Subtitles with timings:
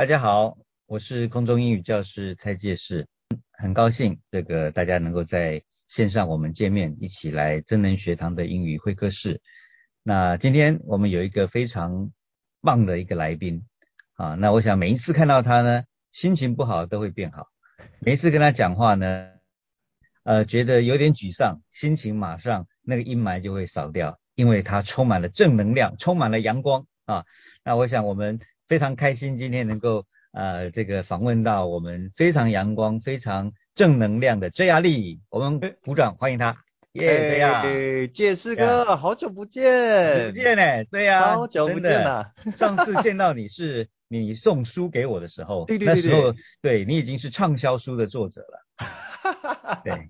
[0.00, 3.06] 大家好，我是空中英语教师蔡介士，
[3.52, 9.42] 很高兴这个大家能够在线上我们见面，一起来真能学堂的英语会客室。
[10.02, 12.12] 那今天我们有一个非常
[12.62, 13.66] 棒的一个来宾
[14.14, 17.48] 啊，那我想每一次看到他呢，心情不好都会变好，
[17.98, 19.32] 每一次跟他讲话呢，
[20.22, 27.26] 呃，觉得有点沮丧，心情马上那个阴霾就会扫掉，因为他充满了正能量，充满了阳光啊。
[27.62, 28.40] 那我想我们。
[28.70, 36.56] 非常开心今天能够呃这个访问到我们非常阳光、非常正能量的 J 亚丽，我们鼓掌欢迎他。
[36.92, 37.64] 耶，这样。
[38.12, 40.28] 介世哥，好久不见。
[40.28, 42.30] 不见呢，对呀，好久不见了。
[42.56, 46.32] 上次见到你是你送书给我的时候， 对对对，那时候
[46.62, 49.80] 对你已经是畅销书的作者了。
[49.82, 50.08] 对，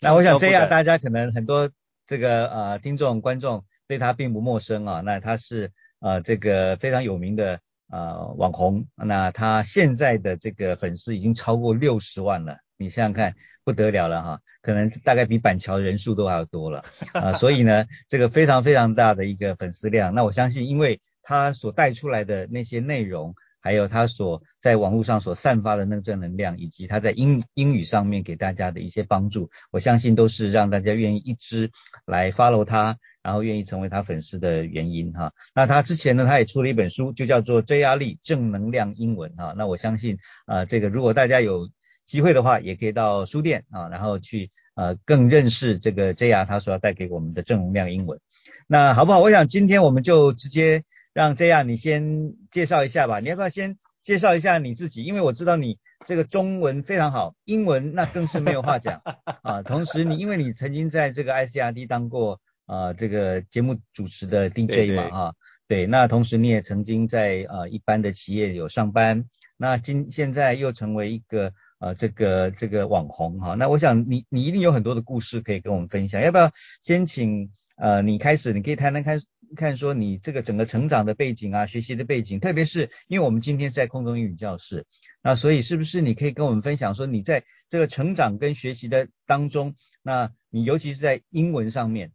[0.00, 1.68] 那我想这样，大家可能很多
[2.06, 7.60] 这个呃听众观众对他并不陌生啊，那他是呃这个非常有名的。
[7.90, 16.84] 呃，网红，那他现在的这个粉丝已经超过六十万了，你想想看，不得了了哈，可能大概比板桥人数都还要多了。
[17.12, 31.70] 啊，所以呢，这个非常非常大的一个粉丝量，那我相信，因为他所带出来的那些内容，还有他所在网络上所散发的那个正能量，以及他在英英语上面给大家的一些帮助，我相信都是让大家愿意一直
[32.06, 32.98] 来 follow 他。
[33.22, 41.68] 然后愿意成为他粉丝的原因哈，那他之前呢，他也出了一本书，就叫做 J R 力正能量英文哈，那我相信啊，这个如果大家有
[42.06, 48.18] 机会的话，也可以到书店啊，然后去呃更认识这个 J R 他所要带给我们的正能量英文，
[48.66, 49.18] 那好不好？
[49.18, 55.04] 我想今天我们就直接让这样你先介绍一下吧，你要不要先介绍一下你自己？
[55.04, 59.02] 因为我知道你这个中文非常好，英文那更是没有话讲
[59.42, 62.40] 啊，同时你因为你曾经在这个 I C R D 当过。
[62.66, 65.34] 啊，这个节目主持的 DJ 嘛，哈，
[65.66, 69.24] 对，那同时你也曾经在呃一般的企业有上班，
[69.56, 79.20] 那今现在又成为一个呃这个这个网红哈，那我想你你一定有很多的故事可以跟我们分享，要不要先请呃你开始，你可以谈谈看
[79.56, 84.86] 看说你这个整个成长的背景啊，学习的背景，特别是因为我们今天是在空中英语教室，
[85.22, 92.12] 那所以是不是你可以跟我们分享说你在这个成长跟学习的当中，那你尤其是在英文上面。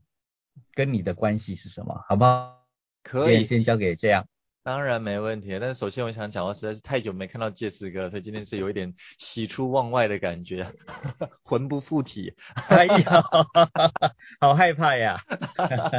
[0.74, 2.66] 跟你的关系是什么，好不好？
[3.04, 4.26] 可以先交给这样。
[4.66, 5.60] 当然没问题。
[5.60, 10.74] 但是首先我想讲，我实在是太久没看到介四哥了，所以今天是有一点喜出望外的感觉，
[11.46, 12.34] 魂不附体。
[12.68, 13.24] 哎呀，
[14.42, 15.22] 好害怕呀！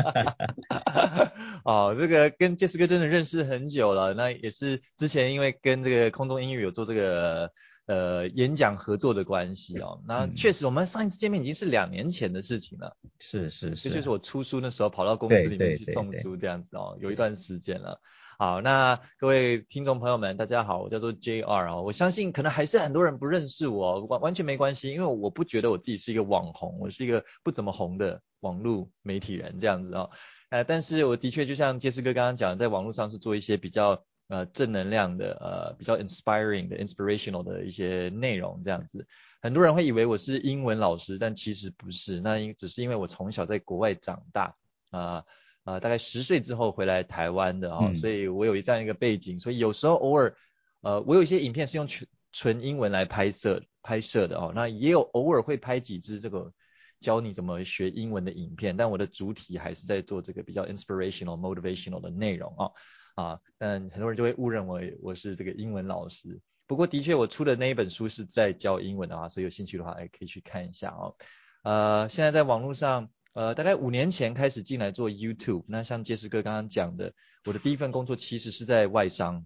[1.65, 7.53] 哦，这个跟介斯哥真的认识很久了，那也是之前因为跟这个空中英语有做这个。
[7.87, 12.97] 呃，演讲合作的关系哦，那确实，我们上一次见面已经是两年前的事情了。
[13.21, 18.01] 是是是，这就是我出书那时候跑到公司里面去送书这样子哦，有一段时间了。
[18.39, 30.11] 好，那各位听众朋友们，大家好，我叫做 JR 啊，我相信可能还是很多人不认识我，完完全没关系，因为我不觉得我自己是一个网红，我是一个不怎么红的网络媒体人这样子哦。
[30.51, 34.05] 呃，但是我的确就像杰斯哥刚刚讲，在网络上是做一些比较。
[34.29, 39.07] 呃，正能量的，呃，比较 inspiring 的，inspirational 的一些内容，这样子，
[39.41, 44.57] 很多人会以为我是英文老师，但其实不是，那因只是因为我从小在国外长大，
[44.91, 45.23] 啊
[45.67, 50.35] 啊，大概十岁之后回来台湾的哈，所以我有一这样一个背景，所以有时候偶尔，
[50.81, 56.53] 呃，我有一些影片是用纯纯英文来拍摄拍摄的哦，那也有偶尔会拍几支这个
[57.01, 62.71] 教你怎么学英文的影片，但我的主体还是在做这个比较 inspirational motivational 的内容啊。
[63.17, 66.39] 啊，但很多人就会误认为我是这个英文老师。
[66.67, 71.17] 不过的确，我出的那一本书是在教英文的啊，所以有兴趣的话，也可以去看一下哦。
[71.63, 75.63] 呃，现在在网络上，呃，大概五年前开始进来做 YouTube。
[75.69, 77.13] 那像杰斯哥刚刚讲的，
[77.45, 79.45] 我的第一份工作其实是在外商，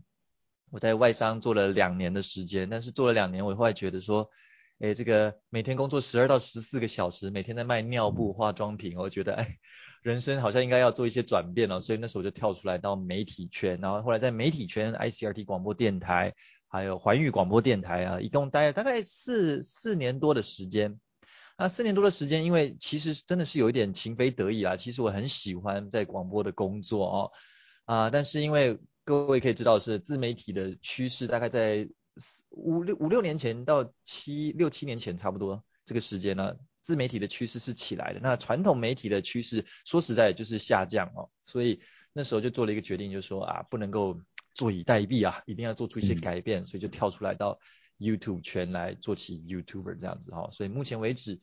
[0.70, 2.70] 我在外商做了两年的时间。
[2.70, 4.30] 但是做了两年，我后来觉得说，
[4.78, 9.58] 哎，这个每天工作十二到十四个小时，每天在卖尿布、化妆品，我觉得哎。
[10.02, 16.32] 人生好像应该要做一些转变了，所以那时候我就跳出来到媒体圈，然后后来在媒体圈 ICRT 广播电台，
[16.68, 20.98] 还有环宇广播电台啊，一共待了大概四四年多的时间。
[21.60, 27.32] 那四年多的时间，因为其实真的是有一点情非得已啦，其实我很喜欢在广播的工作哦，
[27.84, 31.86] 啊，但是因为各位可以知道是自媒体的趋势，大概在
[32.48, 36.56] 五六五六年前到七六七年前差不多这个时间呢。
[36.82, 41.82] 自媒体的趋势是起来的，那传统媒体的趋势说实在就是下降哦，所以
[42.14, 44.18] 那时候就做了一个决定，就是说啊，不能够
[44.54, 47.60] 坐以待毙啊，一定要做出一些改变，所以就跳出来到
[48.00, 51.38] YouTube 圈来做起 YouTuber 这样子哈，所以目前为止，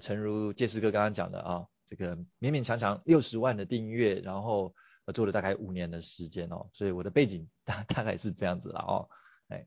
[0.00, 4.74] 诚如介师哥刚刚讲的啊，这个勉勉强强六十万的订阅，然后
[5.14, 9.08] 做了大概五年的时间哦，所以我的背景大大概是这样子了哦，
[9.48, 9.66] 哎，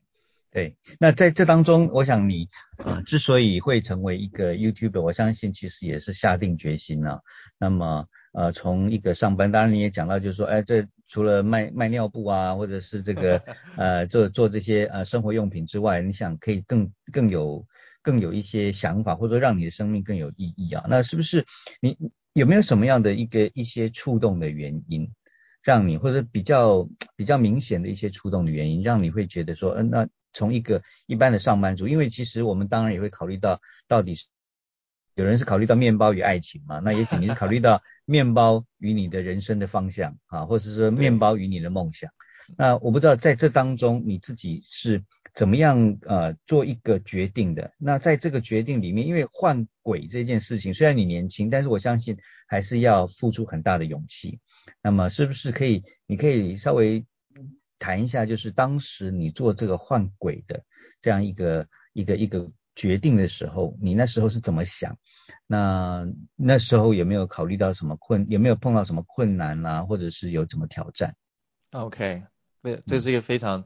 [0.52, 7.24] 对，那在这当中，我想你呃之所以会成为一个 YouTuber，我相信其实也是下定决心了。
[7.58, 13.42] 那么呃从一个上班，当然你也讲到，就是说，哎，这除了卖卖尿布啊，或者是这个
[13.78, 17.66] 呃做做这些呃生活用品之外，你想可以更更有
[18.02, 20.86] 更有一些想法，或者说让你的生命更有意义啊？
[20.90, 21.46] 那是不是
[21.82, 21.98] 你
[22.34, 25.12] 有没有什么样的一个一些触动的原因？
[25.64, 26.88] 让你或者比较
[27.18, 34.28] 比较明显的一些触动的原因，让你会觉得说，嗯，那从一个一般的上班族，因为其实我们当然也会考虑到，到底是
[35.16, 42.10] 有人是考虑到面包与爱情嘛，那也肯定是考虑到面包与你的人生的方向啊，或者是说面包与你的梦想。
[42.58, 45.04] 那我不知道在这当中你自己是
[45.36, 47.74] 怎么样呃做一个决定的。
[47.78, 52.18] 那在这个决定里面，因为换轨这件事情，虽然你年轻，但是我相信
[52.48, 54.40] 还是要付出很大的勇气。
[54.82, 55.84] 那么是不是可以？
[56.06, 57.06] 你可以稍微
[57.78, 60.64] 谈一下，就是当时你做这个换轨的
[61.02, 64.98] 这样一个一个一个决定的时候，你那时候是怎么想？
[65.46, 68.26] 那那时候有没有考虑到什么困？
[68.30, 69.84] 有没有碰到什么困难啊？
[69.84, 71.16] 或者是有什么挑战
[71.72, 72.24] ？OK，
[72.64, 73.66] 这这是一个非常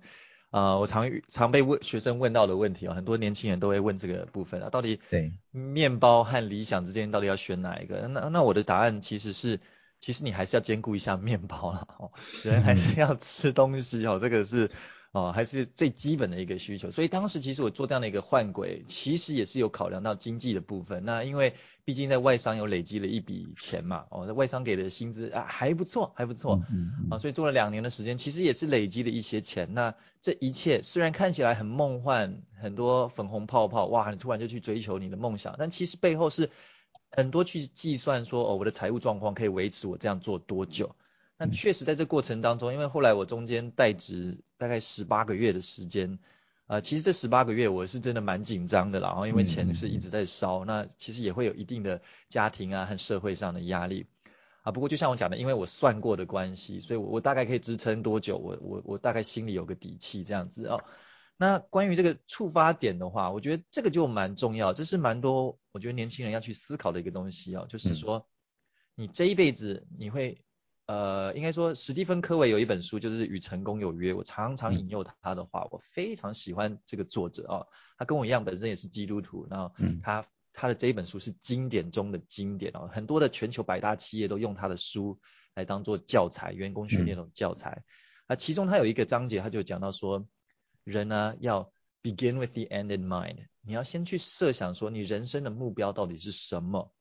[0.50, 8.08] 啊，我常常被问学生问到的问题啊，很多年轻人都会问这个部分啊，到底对面包和理想之间到底要选哪一个？
[8.08, 9.60] 那那我的答案其实是。
[10.04, 12.12] 其实你还是要兼顾一下面包啦，哦，
[12.42, 14.72] 人还是 要吃东西哦，这个是
[15.12, 16.90] 哦，还是最基本的一个需求。
[16.92, 21.04] 所以当时其实我做这样的一个换轨，其实也是有考量到经济的部分。
[21.06, 21.54] 那因为
[21.84, 29.74] 毕竟在外商有累积了一笔钱嘛，哦，在外商给的薪资啊还不错，还不错，嗯嗯，啊，所以做了两年的时间，其实也是累积了一些钱。
[29.74, 36.50] 那这一切虽然看起来很梦幻，很多粉红泡泡，哇，你突然就去追求你的梦想，但其实背后是。
[37.14, 40.96] 很多去计算说哦，我的财务状况可以维持我这样做多久？
[41.42, 46.20] 那确实在这过程当中，因为后来我中间代职大概十八个月的时间，
[46.68, 52.00] 啊，其实这十八个月我是真的蛮紧张的啦，然后因为钱是一直在烧，那其实也会有一定的
[52.30, 54.06] 家庭啊和社会上的压力
[54.62, 54.72] 啊。
[54.72, 58.38] 不过就像我讲的，因为我算过的关系，所以我我大概可以支撑多久？
[58.38, 60.84] 我我我大概心里有个底气这样子哦。
[61.38, 68.28] 那关于这个触发点的话，我觉得这个就蛮重要，这是蛮多我觉得年轻人要去思考的一个东西哦，就是说
[68.94, 70.44] 你这一辈子你会
[70.92, 77.66] 呃，应该说史蒂芬科维有一本书就是《与成功有约》，我常常引用他的话，我非常喜欢这个作者啊，
[77.98, 79.74] 他跟我一样本身也是基督徒，然后
[80.04, 85.20] 他他的这一本书是经典中的经典哦，很多的全球百大企业都用他的书
[85.56, 87.84] 来当做教材，员工训练的教材
[88.28, 90.28] 啊，其中他有一个章节他就讲到说。
[90.84, 91.72] 人呢，要
[92.02, 93.46] begin with the end in mind。
[93.62, 96.92] 你要先去设想说，你人生的目标到底是什么？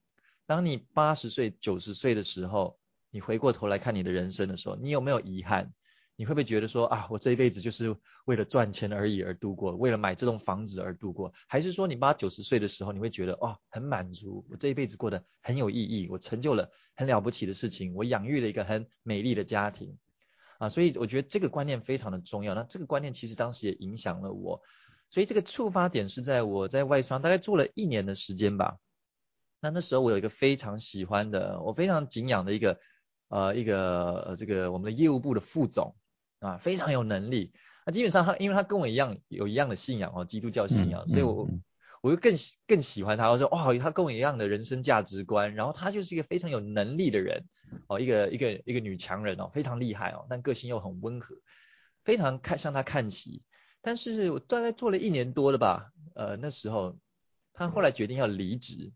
[0.44, 2.78] 当你八十岁、九十岁的时候，
[3.10, 5.72] 你回过头来看你的人生的时候，你有没有遗憾？
[6.16, 7.96] 你会不会觉得说啊，我这一辈子就是
[8.26, 11.32] 为了赚钱而已而度过，为了买这栋房子而度过？
[11.48, 19.96] 还是说你八九十岁的时候，你会觉得哦，很满足，我这一辈子过得很有意义，我成就了很了不起的事情，我养育了一个很美丽的家庭？
[20.58, 22.54] 啊，所以我觉得这个观念非常的重要。
[22.54, 24.60] 那这个观念其实当时也影响了我，
[25.08, 28.76] 所以这个触发点是在我在外商大概做了一年的时间吧。
[29.62, 32.78] 那那时候我有一个非常喜欢的，我非常敬仰的一个
[33.30, 35.96] 呃一个呃这个我们的业务部的副总
[36.38, 37.52] 啊，非常有能力。
[37.86, 41.48] 那基本上他因为他跟我一样有一样的信仰哦，基督教信仰，所以我。
[42.02, 42.34] 我就更
[42.66, 47.44] 更喜欢他，我说哇，他跟我一样的人生价值观，然后他就是一个非常有能力的人
[47.88, 51.34] 哦，一个一个一个女强人哦，非常厉害哦，但个性又很温和，
[52.02, 53.42] 非常看向他看齐。
[53.82, 56.96] 但是我大概做了一年多了吧，呃，那时候
[57.52, 58.92] 他后来决定要离职，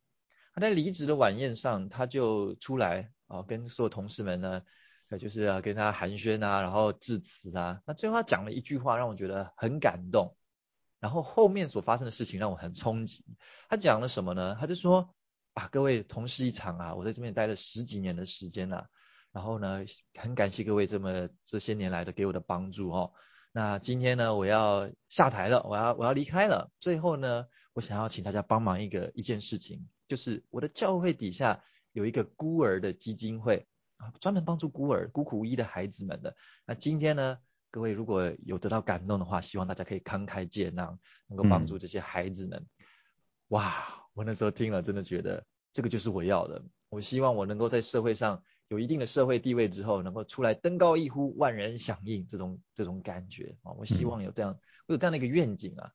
[0.55, 4.63] 他在离职的晚宴上，他就出来啊，跟所有同事们呢，
[5.19, 10.37] 就是要跟他寒暄啊，然后致辞啊，那最后他讲了一句话，让我觉得很感动。
[11.01, 13.25] 然后后面所发生的事情让我很冲击。
[13.69, 14.57] 他讲了什么呢？
[14.59, 15.15] 他就说
[15.53, 18.87] 啊，各位同事一场啊，我在这边待了十几年的时间了。
[19.31, 23.13] 然后呢，很感谢各位这么这些年来的给我的帮助哦。
[23.53, 26.71] 那今天呢，我要下台了，我要我要离开了。
[26.81, 31.63] 最后呢，我想要请大家帮忙一个一件事情，就是我的教会底下
[31.95, 36.37] 有一个孤儿的基金会啊，专门帮助孤儿孤苦无依的孩子们的。
[36.67, 37.39] 那今天呢？
[37.71, 40.97] 各位如果有得到感动的话，希望大家可以慷慨解囊，
[41.27, 42.65] 能够帮助这些孩子们。
[43.49, 46.65] 哇，我那时候听了，真的觉得这个就是我要的。
[46.89, 55.91] 我希望我能够在社会上有一定的社会地位之后，能够出来登高一呼，万人响应，这种这种感觉啊，我希望有这样，我有这样的一个愿景啊。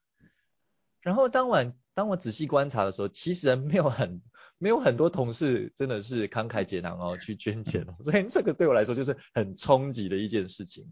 [1.01, 4.22] 然后当晚当我仔细观察的时候，其实没有很
[4.58, 10.86] 没有很多同事真的是慷慨解囊哦去捐钱， 所以这个对我来说就是很冲击的一件事情。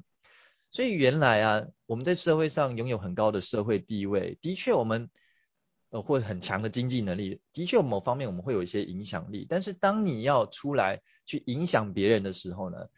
[0.70, 5.10] 所以原来啊，我们在社会上拥有很高的社会地位，的确我们
[5.92, 9.46] 呃或很强的经济能力，的确某方面我们会有一些影响力。
[9.50, 12.90] 但是当你要出来去影响别人的时候呢，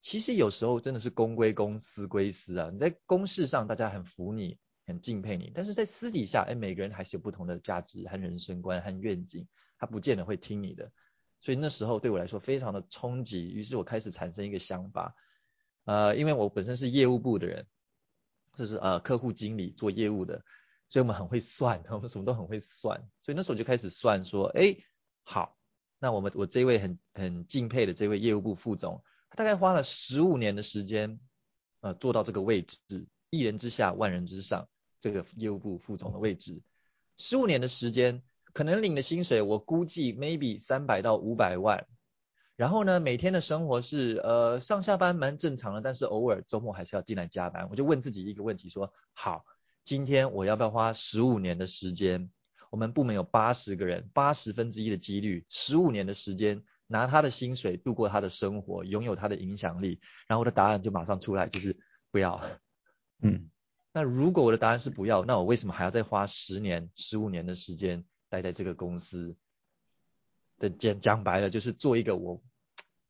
[0.00, 2.70] 其实有时候真的是公归公，私归私啊。
[2.72, 9.46] 你在公事上大家很服你，很敬佩你，但是在私底下，哎，每个人还是有不同的价值和人生观和愿景，
[9.78, 10.90] 他不见得会听你的。
[11.40, 15.14] 所以那时候对我来说非常的冲击，于是我开始产生一个想法。
[15.84, 17.66] 呃，因为我本身是业务部的人，
[18.56, 20.44] 就是呃客户经理做业务的，
[20.88, 23.08] 所以我们很会算， 我们什么都很会算。
[23.20, 24.76] 所以那时候就开始算说，哎，
[25.24, 25.56] 好，
[25.98, 31.18] 那我们我这位很很敬佩的这位业务部副总，他大概花了十五年的时间，
[31.80, 34.68] 呃，做到这个位置，一人之下万人之上，
[35.00, 36.60] 这个业务部副总的位置，
[37.16, 38.22] 十五年的时间，
[38.52, 41.86] 可能领的薪水我估计 maybe 三百到五百万。
[42.56, 47.66] 然后呢，每天的生活是呃上下班蛮正常的，但是偶尔周末还是要进来加班。
[47.70, 49.46] 我就问自己一个问题，说好，
[49.82, 52.30] 今天我要不要花十五年的时间？
[52.70, 59.98] 我们部门有八十个人，八十分之一的几率，十五年的时间拿他的薪水度过他的生活，拥有他的影响力。
[60.28, 61.74] 然后我的答案就马上出来，就是
[62.10, 62.38] 不要。
[63.22, 63.50] 嗯，
[63.92, 69.36] 那如果我的答案是不要，那我为什么还要再花十年、十五年的时间待在这个公司
[70.58, 70.68] 的？
[70.68, 72.42] 讲讲白了，就是做一个我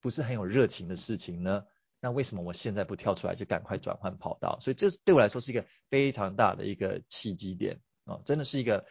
[0.01, 1.65] 不是很有热情的事情呢。
[2.01, 4.59] 那为什么我现在不跳出来，就赶快转换跑道？
[4.61, 8.85] 所以这对我来说是一个非常大的一个契机点啊，真的是一个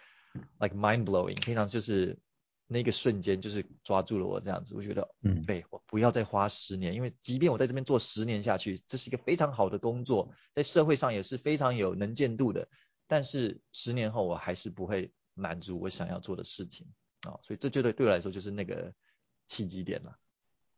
[0.60, 2.18] like mind blowing，非常就是
[2.74, 4.74] 那个瞬间就是抓住了我这样子。
[4.74, 12.70] 我觉得，嗯，对我不要再花十年，因为即便我在这边做十年下去，这是一个非常好的工作，在社会上也是非常有能见度的。
[13.08, 16.88] 但是十年后我还是不会满足我想要做的事情。
[17.24, 18.94] 啊，所以这就对对我来说就是那个
[19.48, 20.18] 契机点了。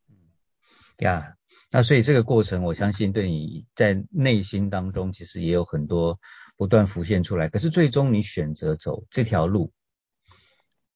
[0.10, 0.16] 嗯，
[0.98, 1.38] 呀，
[1.70, 6.20] 那所以这个过程，我相信对你在内心当中其实也有很多
[6.58, 7.50] 不断浮现出来。
[7.50, 9.72] 可是最终你选择走这条路，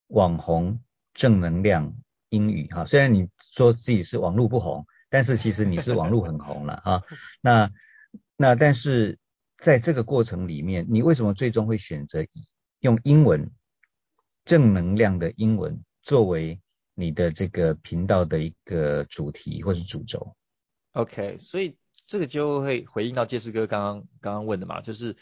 [0.08, 0.82] 网红
[1.18, 1.94] 正能量
[2.30, 7.04] 英语哈，虽然你说自己是网络不红，但是 其实你是网络很红了哈。
[7.42, 7.70] 那
[8.38, 9.20] 那但是
[9.58, 12.26] 在这个过程里面，你为什么最终会选择
[12.80, 13.52] 用英文？
[14.46, 16.62] 正能量的英文作为
[16.96, 20.38] 你的这个频道的一个主题或是主轴
[20.94, 25.18] ，OK，所以这个就会回应到杰斯哥刚刚刚刚问的嘛，就是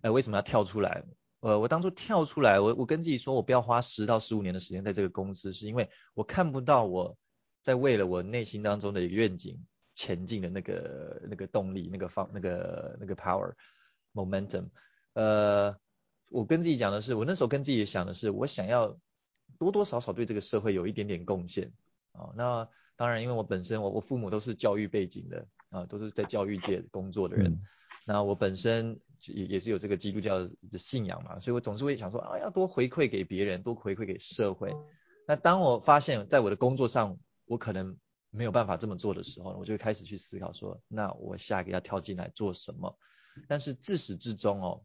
[0.00, 1.02] 呃为什么要跳出来？
[1.40, 7.16] 呃，我当初跳出来，我我跟自己说我不要花十到十五年的时间在这个公司，是因为我看不到我
[7.62, 9.58] 在为了我内心当中的一个愿景
[9.94, 13.52] 前进的那个那个动力，那个方那个那个 power
[14.14, 14.68] momentum，
[15.14, 15.76] 呃。
[16.30, 18.94] 我跟自己讲的是，我那时候跟自己想的是，我想要
[19.58, 21.72] 多多少少对这个社会有一点点贡献
[22.12, 22.28] 啊。
[22.36, 27.58] 那当然，因为我本身我我父母都是教育背景的啊，都是在教育界工作的人。
[28.04, 30.38] 那我本身也也是有这个基督教
[30.70, 34.74] 的信仰嘛，所以我总是会想说啊，要多回馈给别人，多回馈给社会。
[35.26, 37.98] 那当我发现在我的工作上我可能
[38.30, 42.98] 没有办法这么做的时候，我就开始去思考说，那我下一个要跳进来做什么？
[43.46, 44.82] 但是自始至终哦。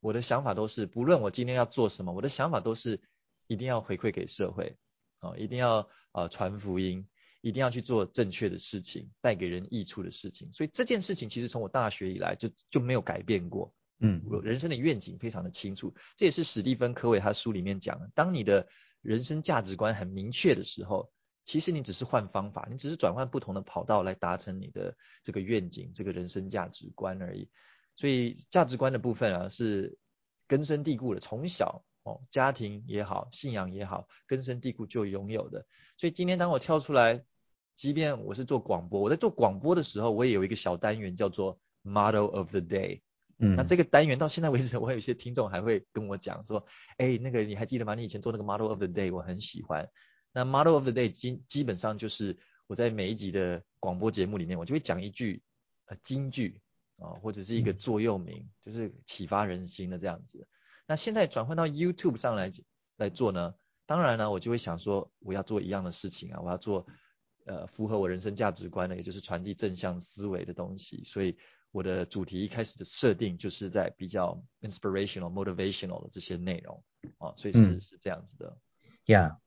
[0.00, 3.00] 我的想法都是，不论我今天要做什么，我的想法都是
[3.48, 4.76] 一定要回馈给社会，
[5.18, 7.08] 啊，一定要呃传福音，
[7.46, 10.52] 一定要去做正确的事情，带给人益处的事情。
[10.52, 15.94] 所以这件事情其实从我大学以来就就没有改变过，嗯，我人生的愿景非常的清楚。
[16.16, 18.66] 这也是史蒂芬科维他书里面讲的，当你的
[19.00, 21.08] 人生价值观很明确的时候，
[21.44, 27.48] 其实你只是换方法，你只是转换不同的跑道来达成你的这个愿景，这个人生价值观而已。
[27.94, 29.96] 所以价值观的部分啊，是
[30.48, 35.64] 根深蒂固的，从小哦，家庭也好，信仰也好，根深蒂固就拥有的。
[35.96, 37.24] 所以今天当我跳出来，
[37.76, 43.02] 即便我是做广播，我在做广播的时候，我也有一个小单元叫做 Model of the Day。
[43.38, 46.66] 嗯，那这个单元到现在为止，我有一些听众还会跟我讲说，
[46.96, 47.94] 哎，那个你还记得吗？
[47.94, 49.88] 你以前做那个 Model of the Day，我很喜欢。
[50.32, 55.42] 那 Model of the Day 基基本上就是我在每一集的广播节目里面，我就会讲一句
[55.86, 56.60] 呃金句。
[56.98, 60.48] 啊，或者是一个座右铭，就是启发人心的这样子。
[60.86, 62.50] 那现在转换到 YouTube 上来
[62.96, 63.54] 来做呢？
[63.84, 66.86] 当然呢，我就会想说，我要做一样的事情啊，我要做
[67.46, 71.02] 呃符合我人生价值观的，也就是传递正向思维的东西。
[71.04, 71.36] 所以
[71.72, 76.84] 我的主题一开始的设定就是在比较 inspirational、motivational 的这些内容
[77.18, 78.56] 啊，所以是是这样子的。
[79.06, 79.38] Yeah，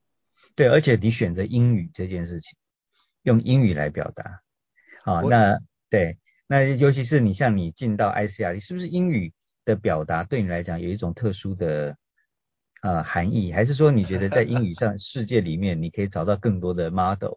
[0.56, 2.58] 对，而且你选择英语这件事情，
[3.22, 4.42] 用英语来表达，
[5.04, 6.18] 好，那对。
[6.46, 9.32] 那尤其是你像你进到 ICR，你是不是英语
[9.64, 11.96] 的表达对你来讲有一种特殊的
[12.82, 13.52] 呃含义？
[13.52, 17.34] 还是说你觉得在英语上世界里面你可以找到更多的 model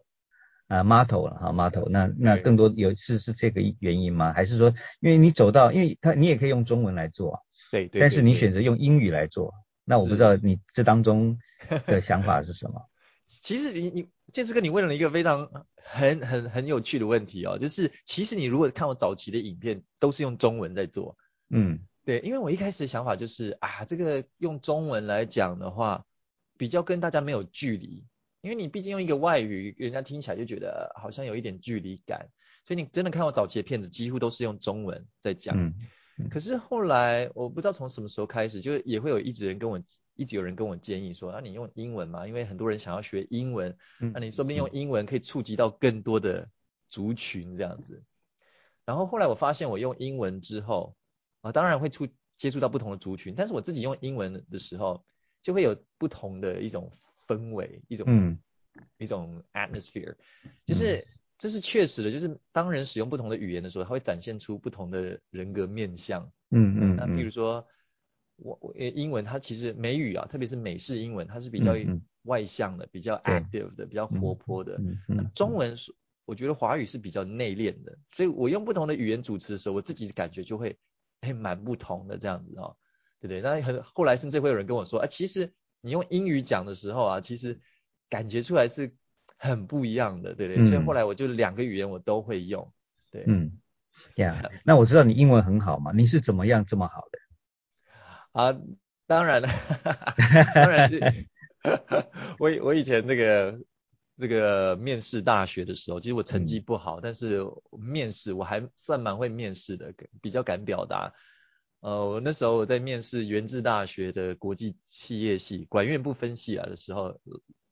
[0.68, 4.32] 啊 motto 了哈 motto，那那更多有是是这个原因吗？
[4.32, 9.52] 还是说因为你走到，因为他你也可以用中文来做，对对，但是你选择用英语来做，
[9.84, 11.38] 那我不知道你这当中
[11.86, 12.80] 的想法是什么。
[13.26, 21.16] 其实你你建师哥，你问了一个非常很很很有趣的问题哦，就是其实你如果看我早期的影片，都是用中文在做，
[21.50, 26.04] 嗯，对，因为我一开始的想法就是啊，这个用中文来讲的话，
[26.56, 28.04] 比较跟大家没有距离，
[28.44, 32.28] 因为你毕竟用一个外语，人家听起来就觉得好像有一点距离感，
[32.66, 35.56] 所以你真的看我早期的片子，几乎都是用中文在讲。
[36.30, 39.82] 可是后来我不知道从什么时候开始，就也会有一直人跟我，
[40.14, 43.74] 一直有人跟我建议说，那你用英文嘛，因为很多人想要学英文，
[44.12, 46.46] 那你说不定用英文可以触及到更多的
[46.90, 48.04] 族群这样子。
[48.84, 50.94] 然后后来我发现我用英文之后，
[51.40, 55.02] 啊，当然会触接触到不同的族群，但是我自己用英文的时候，
[55.42, 56.92] 就会有不同的一种
[57.26, 58.38] 氛围，一种
[58.98, 60.14] 一种 atmosphere，
[60.64, 61.06] 就是。
[61.36, 66.30] 这是确实的，就是当人使用不同的语言的时候，它会展现出不同的人格面相。
[66.50, 66.96] 嗯嗯。
[66.96, 67.66] 那比如说，
[68.36, 71.74] 我我英文它其实美语啊，特别是美式英文，它是比较
[72.22, 74.80] 外向的，比较 active 的，比较活泼的。
[75.34, 75.92] 中文是
[76.24, 80.78] 我觉得华语是比较内敛的，所以我用不同的语言主持的时候，我自己感觉就会
[81.20, 82.76] 哎蛮不同的这样子哦，
[83.20, 83.40] 对不对？
[83.40, 85.52] 那很后来甚至会有人跟我说，啊，其实
[85.84, 87.60] 你用英语讲的时候啊，其实
[88.08, 88.92] 感觉出来是。
[89.36, 92.72] 很不一样的，对不对，所以后来我就两个语言我都会用，
[93.10, 93.58] 对，嗯，
[94.14, 94.38] 这样。
[94.64, 97.18] 那我知道你英文很好嘛，你是怎么样这么好的？
[98.32, 98.56] 啊，
[99.06, 99.48] 当然了，
[100.54, 101.26] 当然是，
[102.38, 103.60] 我我以前那个
[104.14, 111.12] 那个面试大学的时候，其实我成绩不好，但是面试我还算蛮会面试的，比较敢表达。
[111.84, 117.20] 呃，我那时候我在面试原治大学的国际企业系管院部分系啊的时候，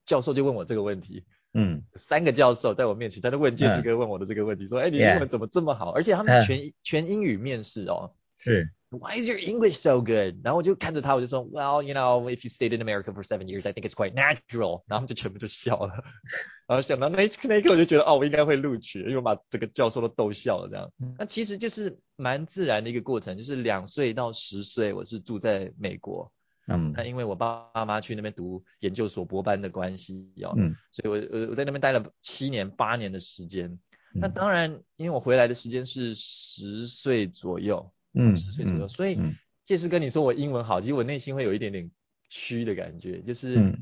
[0.05, 1.25] 教授就问我这个问题。
[1.55, 5.93] 嗯，三个教授在我面前，在那问介师哥问我的这个问题，说，哎，你英文怎么这么好？
[5.93, 8.13] 而且他们是全全英语面试哦。
[8.37, 8.71] 是。
[8.93, 10.37] Why is your English so good？
[10.45, 14.83] 然后我就看着他，我就说，Well, you know, if you stayed in America for seven years, I think it's quite natural。
[14.87, 15.95] 然后他们就全部就笑了。
[16.69, 20.93] 然后想到那那一刻，我就觉得，哦，我应该会录取，因为我把这个教授都逗笑了这样。
[21.19, 26.31] 那其实就是蛮自然的一个过程，就是两岁到十岁，我是住在美国。
[26.69, 33.79] 嗯，那因为我爸爸妈妈去那边读研究所博班的关系哦，嗯，所以我我我在那边待了七年八年的时间。
[34.15, 39.19] 那当然，因为我回来的时间是十岁左右，嗯，十岁左右，所以
[39.65, 41.91] 介师跟你说我英文好，其实我内心会有一点点
[42.29, 43.79] 虚的感觉，就是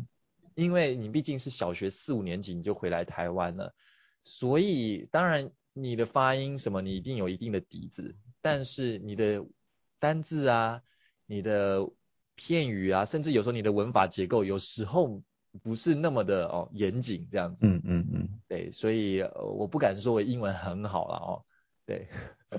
[0.55, 3.75] 因为你毕竟是小学四五年级你就回来台湾了，
[4.23, 9.45] 所以当然你的发音什么你一定有一定的底子，但是你的
[9.99, 10.83] 单字啊，
[11.27, 11.89] 你的
[12.35, 15.23] 片语啊，甚至有时候你的文法结构有时候
[15.63, 17.59] 不是那么的哦严谨这样子。
[17.63, 21.45] 嗯嗯嗯，对，所以我不敢说我英文很好了哦。
[21.87, 22.07] 对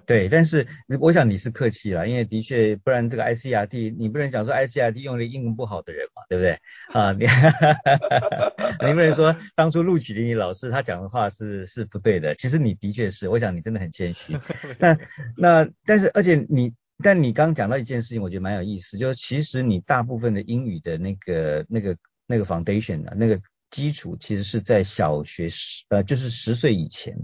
[0.06, 0.67] 对，但是
[0.99, 6.60] 我想你是客气了，因为的确不然这个 ICRT 你不能讲说 ICRT 用了英文不好的人嘛，对不对？
[6.93, 7.25] 啊，你
[8.88, 14.38] 你不能说当初录取的你老师他讲的话是是不对的，其实你的确是，我想你真的很谦虚。
[14.80, 14.97] 那
[15.38, 16.73] 那但是而且你。
[17.04, 27.17] 但你刚刚讲到一件事情，我觉得蛮有意思，就是其实你大部分的英语的那个、那个、那个 foundation 啊，那个基础，其实是在小学十呃，就是十岁以前，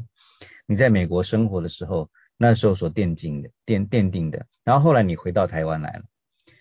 [0.65, 4.45] 你在美国生活的时候，那时候所奠定的、奠奠定的。
[4.63, 6.04] 然后后来你回到台湾来了，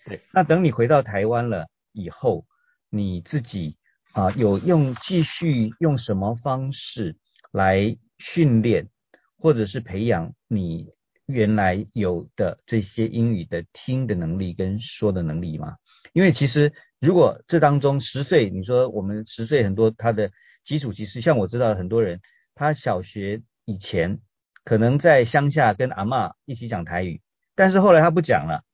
[0.05, 2.45] 对，那等你回到台湾了以后，
[2.89, 3.77] 你自己
[4.11, 7.17] 啊有用继续用什么方式
[7.51, 8.89] 来训练，
[9.37, 10.95] 或者是培养你？
[11.29, 15.75] 原来有的这些英语的听的能力跟说的能力吗？
[16.13, 20.31] 因为其实如果这当中十岁，你说我们十岁很多他的
[20.63, 22.21] 基础，其实像我知道很多人，
[22.55, 24.21] 他小学以前
[24.67, 27.21] 可能在乡下跟阿妈一起讲台语，
[27.55, 28.65] 但是后来他不讲了，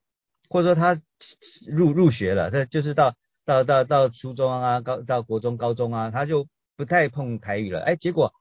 [0.49, 0.99] 或者说他
[1.67, 7.79] 入入学了，他就是到到到到初中啊，高到国中、高中啊，他就不太碰台语了。
[7.81, 8.33] 哎，结果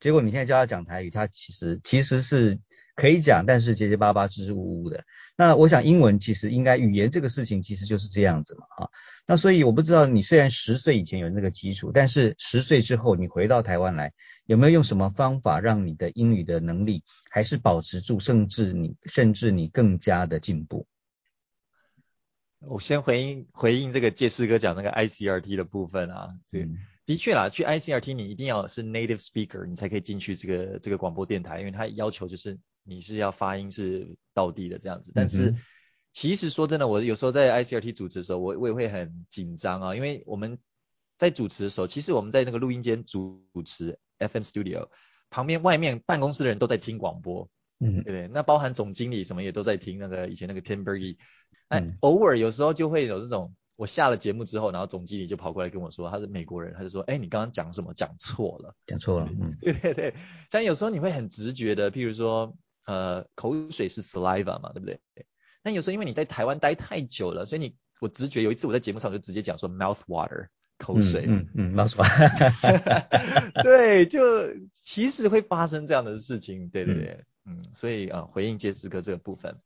[0.00, 2.60] 结果你现在教他讲台语，他其实其实是。
[2.94, 5.04] 可以讲，但是结结巴巴、支支吾吾的。
[5.36, 8.88] 那我想英文其实应该语言这个事情其实就是这样子嘛，啊。
[9.26, 14.12] 那所以我不知道你虽然十岁以前有那个基础，但是十岁之后你回到台湾来，
[14.44, 20.86] 有没有用什么方法让你的英语的能力还是保持住，甚至你甚至你更加的进步？
[22.60, 26.68] 我先回应回应这个介师哥讲那个 ICRT 的部分啊，这
[27.06, 32.58] 的确啦，去 ICRT 你一定要是 native speaker，你才可以进去这个这个广播电台，因为它要求就是。
[32.84, 35.54] 你是要发音是到地的这样子，但是
[36.12, 40.58] 其实说真的，我有时候在 ICRT 主持的时候，我我也会很紧张啊，因为我们
[41.16, 44.88] 在主持的时候，其实我们在那个录音间主持 FM Studio，
[45.30, 47.48] 旁边外面办公室的人都在听广播，
[47.80, 48.28] 嗯，对不对？
[48.28, 51.16] 那包含总经理什么也都在听那个以前那个 Tim Berge，
[51.68, 53.54] 哎，偶尔有时候就会有这种。
[53.76, 57.92] 我下了节目之后，然后总经理就跑过来跟我说，他是美国人，他就说，哎，你刚刚讲什么？
[57.94, 59.28] 讲错了，讲错了。
[59.28, 60.14] 嗯， 对对对。
[60.50, 65.00] 但有时候你会很直觉的，譬如说，呃，口水是 saliva 嘛，对不对？
[65.62, 71.24] 但有时候因为你在台湾待太久了，所以你我直觉有一次我在节目上就直接讲说 mouth water 口水。
[71.28, 73.62] 嗯嗯，mouth water。
[73.62, 76.68] 对，就其实会发生这样的事情。
[76.68, 79.60] 对对对，嗯，所以啊，回应杰斯哥这个部分。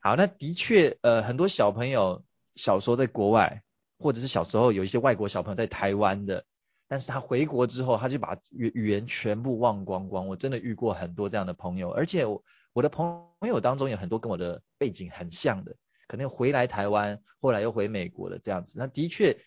[0.00, 2.24] 好，那的确，呃，很多小朋友。
[2.56, 3.62] 小时候在国外，
[4.00, 6.44] 或者是小时候有一些外国小朋友在台湾的，
[6.88, 10.26] 但是他回国之后，他就把语语言全部忘光光。
[10.26, 12.24] 我真的遇过很多这样的朋友，而且
[12.72, 18.78] 我的朋友当中有很多跟我的背景很像的，可能回来台湾，后来又回美国的这样子。
[18.78, 19.38] 那的确，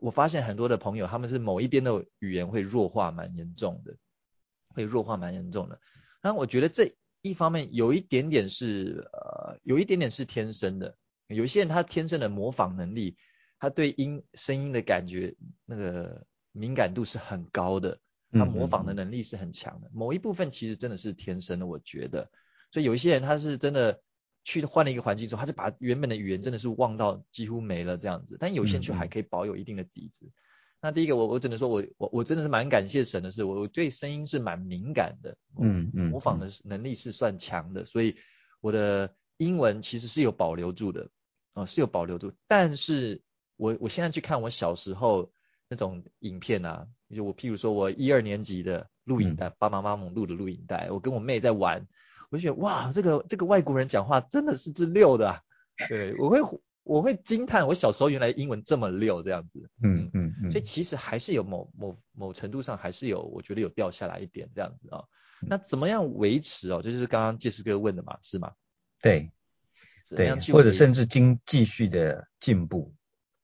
[0.00, 3.96] 我发现很多的朋友他们是某一边的语言会弱化蛮严重的，
[4.68, 5.80] 会弱化蛮严重的。
[6.22, 10.96] 那我觉得这一方面有一点点是呃，有一点点是天生的。
[11.28, 13.16] 有些人他天生的模仿能力，
[13.58, 15.34] 他对音声音的感觉
[15.64, 17.98] 那个敏感度是很高的，
[18.32, 19.90] 他模仿的能力是很强的。
[19.92, 22.30] 某一部分其实真的是天生的，我觉得。
[22.70, 24.00] 所以有一些人他是真的
[24.44, 28.36] 去换了一个环境之后，他就把原本的语言真的是忘到几乎没了这样子。
[28.38, 30.30] 但有些人却还可以保有一定的底子。
[30.80, 38.16] 那第一个我我只能说我我我真的是蛮感谢神的是，我对声音是蛮敏感的，嗯嗯，模仿的能力是算强的，所以
[38.60, 41.10] 我的英文其实是有保留住的。
[41.56, 43.22] 哦，是有保留住，但是
[43.56, 45.30] 我我现在去看我小时候
[45.68, 51.86] 那种影片啊，就我譬如说我一二年级的录影带，爸爸妈妈录的录影带，我跟我妹在玩，
[52.30, 55.42] 我就觉得哇，这个这个外国人讲话真的是之溜的，
[55.88, 56.40] 对我会
[56.82, 65.04] 我会惊叹，我小时候原来英文这么溜这样子，嗯嗯嗯，所以其实还是有某某某程度上还是有，我觉得有掉下来一点这样子啊，
[65.40, 66.80] 那怎么样维持哦？
[66.82, 68.52] 这就是刚刚介师哥问的嘛，是吗？
[69.00, 69.30] 对。
[70.10, 72.94] 对，或者甚至进继续的进步。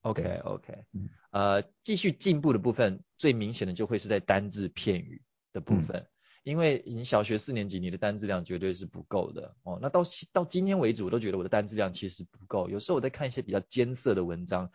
[0.03, 0.85] OK OK，
[1.31, 6.07] 呃，继续进步的部分最明显的就会是在单字片语的部分，
[6.43, 9.79] 因为你小学四年级你的单字量绝对是不够的哦。
[9.81, 12.69] 那到到今天为止，我都觉得我的单字量其实不够。
[12.69, 14.69] 有时候我在看一些比较艰涩的文章，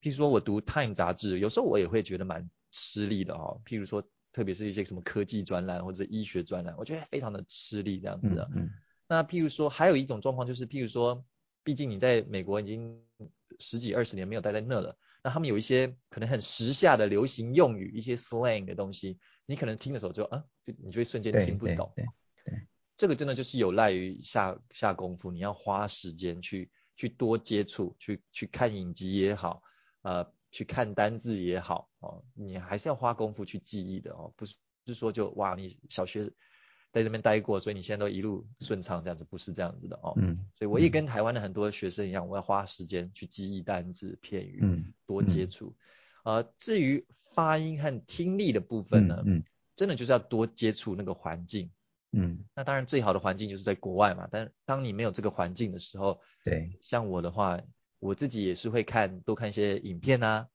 [0.00, 3.60] 譬如说我读 Time 杂志，有时候我也会觉得蛮吃力的哦。
[3.64, 8.50] 譬如说，特别是一些什么科技专栏或者医学专栏，我觉得非常的吃力这样子的。
[9.08, 11.24] 那譬如说，还有一种状况就是，譬如说，
[11.62, 13.00] 毕竟你在美国已经
[13.58, 21.92] 十几二十年没有待在那了，那他们有一些可能很时下的流行用语，一些 slang 的东西，你可能听的时候就啊，就你就会瞬间听不懂。
[21.96, 22.06] 对
[22.44, 29.60] 对，这个真的就是有赖于下下功夫，你要花时间去去多接触，去去看影集也好，
[30.02, 36.30] 呃，去看单字也好，哦，你还是要花功夫去记忆的哦，不是不是说就哇，你小学。
[36.96, 40.14] 在这边待过，所以你现在都一路顺畅，这样子不是这样子的哦。
[40.16, 40.46] 嗯。
[40.54, 45.76] 所以我也跟台湾的很多学生一样，我要花时间去记忆单字片语，嗯，多接触。
[46.24, 49.44] 呃，至于发音和听力的部分呢，嗯，
[49.76, 51.70] 真的就是要多接触那个环境，
[52.12, 52.46] 嗯。
[52.54, 57.60] 那当然最好的环境就是在国外嘛，但当你没有这个环境的时候，对，像我的话，
[57.98, 60.48] 我自己也是会看多看一些影片啊。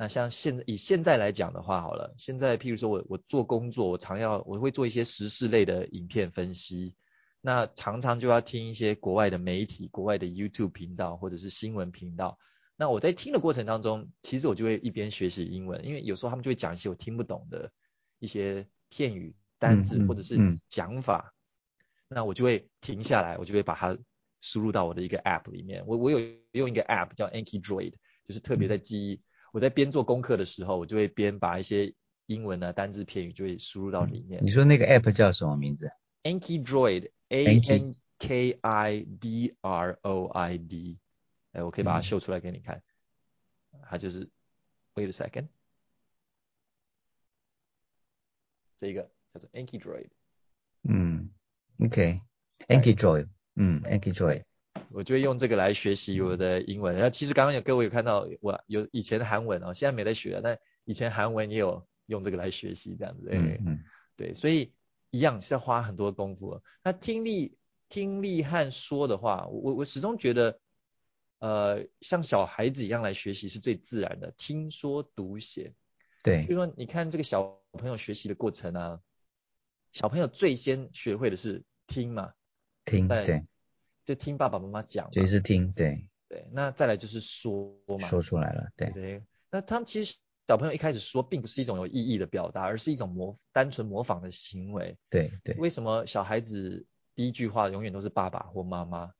[0.00, 6.94] 那像现以现在来讲的话，好了，现在譬如说我我做工作，我常要我会做一些时事类的影片分析，
[7.42, 12.38] 那常常就要听一些国外的媒体、国外的 YouTube 频道或者是新闻频道。
[12.76, 17.70] 那我在听的过程当中，其实我就会一边学习英文，因为有时候他们就会讲一些我听不懂的
[18.20, 20.38] 一些片语、单字或者是
[20.70, 21.34] 讲法，
[22.08, 23.98] 那我就会停下来，我就会把它
[24.40, 25.84] 输入到我的一个 App 里面。
[25.86, 26.18] 我我有
[26.52, 27.92] 用一个 App 叫 Anki Droid，
[28.26, 29.20] 就是特别在记忆。
[29.52, 31.94] 我在边做功课的时候，我就会边把一些
[32.26, 34.44] 英文的单字片语就会输入到里面。
[34.44, 35.90] 你说那个 app 叫什么名字
[36.22, 40.98] ？Anki Droid，A N K I D R O I D。
[41.52, 42.82] 哎，我可以把它秀出来给你看。
[43.88, 44.28] 它就是
[44.94, 45.48] ，Wait a second，
[48.78, 50.10] 这一个叫做 Anki Droid。
[50.82, 51.30] 嗯
[51.80, 54.44] ，OK，Anki Droid，嗯，Anki Droid。
[54.90, 56.94] 我就会用这个来学习我的英文。
[56.94, 63.28] 然后其实刚刚有各位有看到我有以前的韩文哦，现在没在学了，但以前韩文也有用这个来学习这样子。
[63.30, 63.84] 嗯嗯。
[64.16, 64.72] 对，所以
[65.10, 66.60] 一样是要花很多功夫。
[66.84, 67.56] 那听力、
[67.88, 70.60] 听力和说的话，我我始终觉得，
[71.38, 74.32] 呃，像小孩子一样来学习是最自然的。
[74.36, 75.72] 听说读写。
[76.22, 76.44] 对。
[76.46, 79.00] 就说你看这个小朋友学习的过程啊，
[79.92, 82.32] 小朋友最先学会的是听嘛。
[82.84, 83.08] 听。
[83.08, 83.46] 对。
[84.10, 86.44] 就听爸爸妈妈讲，就是听，对对。
[86.50, 89.22] 那再来就是说嘛，说出来了，对对。
[89.52, 90.16] 那他们其实
[90.48, 94.98] 小朋友一开始说，并不是一种有意义的表达，而是一种模单纯模仿的行为。
[95.08, 95.54] 对对。
[95.58, 99.12] 为什么小孩子第一句话永远都是爸爸或妈妈？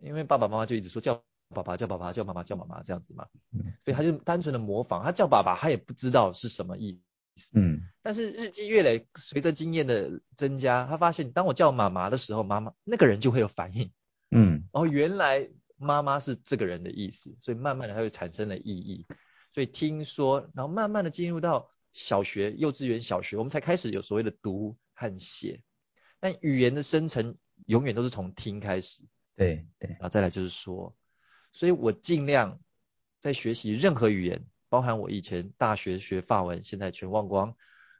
[0.00, 1.22] 因为爸爸妈妈就一直说叫
[1.54, 3.24] 爸爸叫爸爸叫妈妈叫妈妈这样子嘛。
[3.52, 3.72] 嗯。
[3.84, 7.00] 所以他就单纯的模仿，他叫爸爸，他也不知道是什么意
[7.36, 7.52] 思。
[7.54, 7.82] 嗯。
[8.02, 13.92] 但是日积月累，随着经验的增加，他发现当我叫妈妈的时候，妈妈那个人就会有反应。
[14.30, 14.64] 嗯。
[14.72, 19.06] 哦，原来妈妈是这个人的意思，所以慢慢的它就产生了意义。
[19.54, 25.62] 所以听说，然后慢慢的进入到小学、幼稚园、小学，我们才开始有所谓的读和写。
[26.20, 27.36] 但语言的生成
[27.66, 29.02] 永远都是从听开始。
[29.34, 29.90] 对对。
[29.90, 30.94] 然后再来就是说，
[31.52, 32.60] 所以我尽量
[33.20, 37.56] 在学习任何语言，包含我以前大学学法文，现在全忘光。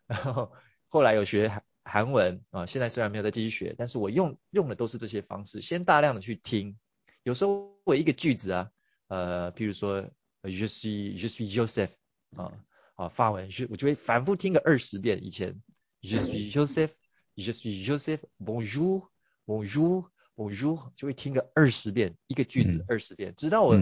[0.07, 0.53] 然后
[0.89, 1.51] 后来有学
[1.89, 6.79] 韩韩文啊，现在虽然没有再继续学，但是我用用的都是这些方式，先大量的去听。
[7.23, 8.71] 有时候我一个句子啊，
[9.09, 10.09] 呃，譬如说。
[10.45, 11.91] Je suis, je suis Joseph
[12.37, 12.53] 啊
[12.95, 15.25] 啊，法文就我就会反复听个二十遍。
[15.25, 15.61] 以前
[16.01, 16.91] Je suis Joseph,
[17.35, 19.09] Je suis Joseph, Bonjour,
[19.45, 23.77] Bonjour, Bonjour，就会听个二十遍，一个句子二十遍，直到我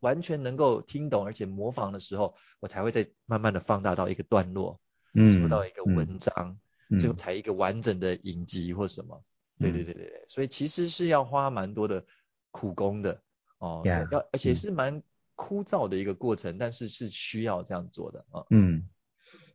[0.00, 4.78] 完全能够听懂而且模仿的时候，我才会再慢慢的放大到一个段落，
[5.14, 6.58] 嗯，做到一个文章，
[7.00, 9.22] 最后才一个完整的影集或什么。
[9.58, 12.04] 对对对对对，所以其实是要花蛮多的
[12.50, 13.20] 苦功的
[13.58, 15.02] 哦，要而且是蛮。
[15.34, 18.44] 枯燥的一个过程，但是是需要这样做的啊。
[18.50, 18.88] 嗯，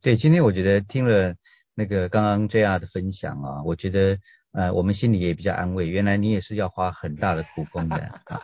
[0.02, 1.36] 对，今天我觉得听了
[1.76, 4.18] 那个刚刚 JR 的分享啊，我觉得
[4.52, 7.96] 呃我们心里也比较安慰，原来你也是要花很大的苦功的
[8.26, 8.42] 啊。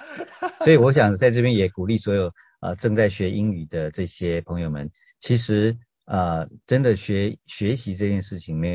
[0.60, 8.68] 所以我想在这边也鼓励所有呃正在学英语的这些朋友们，其实呃真的学学习这件事情呢，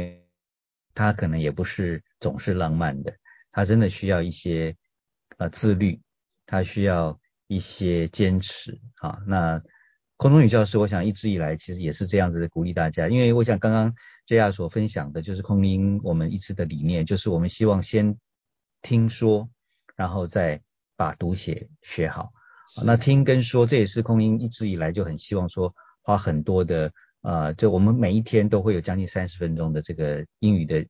[0.94, 3.14] 他可能也不是总是浪漫的，
[3.50, 4.76] 他真的需要一些
[5.36, 6.00] 呃自律，
[6.46, 7.18] 他需要。
[7.50, 9.62] 一些坚持啊，那
[10.18, 13.94] 空中女教师，我想一直以来其实也是这样子的鼓励大家，因为我想刚刚
[14.26, 18.18] JR 所分享的就是空音我们一直的理念，就是我们希望先
[18.82, 19.48] 听说，
[19.96, 20.60] 然后再
[20.94, 22.32] 把读写学好。
[22.84, 30.86] 那听跟说，这也是空音一直以来就很希望说花很多的呃，就我们每一天都会有将近三十分钟的这个英语的，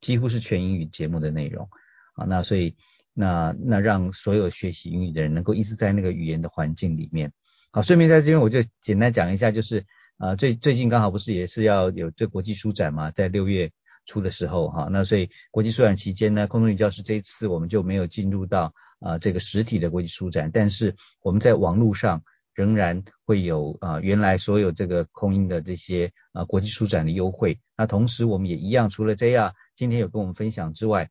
[0.00, 1.68] 几乎是全英语节目的内容
[2.14, 2.76] 啊，那所以。
[3.18, 7.32] 那那让所有学习英语的人能够一直在那个语言的环境里面。
[7.72, 9.86] 好，顺便在这边我就简单讲一下，就是
[10.18, 13.72] 啊最最近刚好不是也是要有这国际书展嘛，在六月
[14.04, 22.22] 初的时候哈，那所以国际书展期间呢，空中语教师这一次我们就没有进入到啊这个实体的国际书展，但是我们在网络上
[22.56, 27.60] 仍然会有啊原来所有这个空音的这些啊国际书展的优惠。
[27.76, 31.08] 那同时我们也一样，除了这样今天有跟我们分享之外。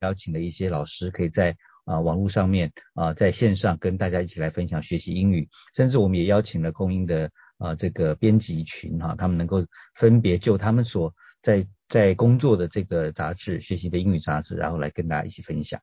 [0.00, 11.12] 邀请的一些老师可以在啊网络上面啊在线上跟大家一起来分享学习英语，甚至我们也邀请了空音的啊这个编辑群哈，他们能够分别就他们所
[11.42, 15.80] 在在工作的这个杂志学习的英语杂志，然后来跟大家一起分享。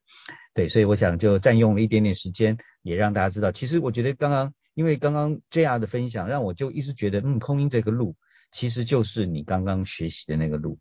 [0.54, 8.15] 对，所以我想就占用了一点点时间，也让大家知道，其实我觉得刚刚因为刚刚 JR 的分享，让我就一直觉得嗯空音这个路
[8.52, 10.80] 其实就是你刚刚学习的那个路。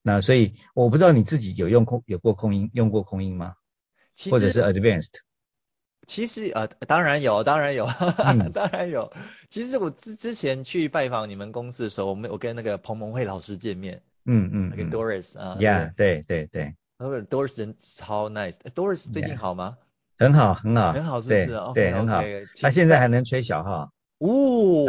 [0.00, 3.54] 那所以我不知道你自己有用空有过空音用过空音吗？
[4.30, 5.14] 或者是 advanced？
[6.06, 7.86] 其实呃当然有当然有
[8.52, 9.12] 当然有。
[9.50, 14.02] 其实我之之前去拜访你们公司的时候，我们我跟那个彭蒙慧老师见面。
[14.26, 14.70] 嗯嗯。
[14.76, 15.56] 跟 Doris 啊。
[15.58, 16.74] Yeah，对对对。
[16.98, 18.56] Doris 人超 nice。
[18.74, 19.76] Doris 最近好吗？
[20.18, 20.92] 很好很好。
[20.92, 21.60] 很好是不是？
[21.74, 22.22] 对很好。
[22.60, 23.90] 他现在还能吹小号。
[24.18, 24.86] 哦，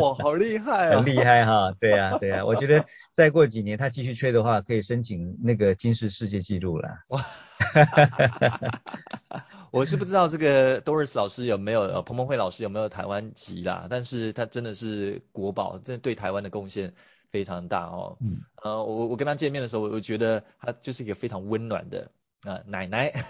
[0.00, 0.96] 哦， 好厉害啊！
[0.96, 6.88] 很厉害哈，对啊， 对啊，我觉得再过几年他继续吹的话，可以申请那个金氏世界纪录了。
[7.10, 7.24] 哇，
[9.70, 16.94] 我是不知道这个 Doris 老师有没有，呃，彭彭慧老师有没有台湾籍啦，但是他真的是国宝，这对台湾的贡献
[17.30, 18.16] 非常大哦。
[18.20, 22.10] 嗯，呃，我我跟他见面的时候，我觉得他就是一个非常温暖的
[22.42, 23.24] 啊奶奶，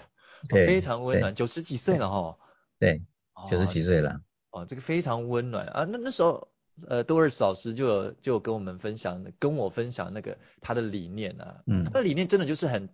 [0.51, 2.39] 非常温暖，九十几岁了哈。
[2.79, 3.03] 对，
[3.49, 4.21] 九十几岁了。
[4.51, 5.85] 哦，这个非常温暖啊！
[5.85, 6.49] 那那时候，
[6.87, 12.89] 呃，多尔斯老师就有就有跟我们分享，跟我分享那个他的理念啊，嗯，他的理念真的就是很，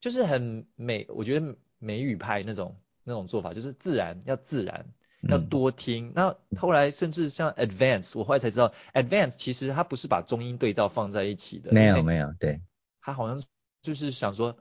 [0.00, 4.86] 就是很美，我觉得美语派那种那种做法，就是自然要自然，
[5.28, 6.12] 要多听。
[6.14, 12.60] 那后来甚至像 advance，我后来才知道，advance 其实它不是把中英对照放在一起的，没有没有，对，
[13.00, 13.42] 他好像
[13.82, 14.56] 就是想说，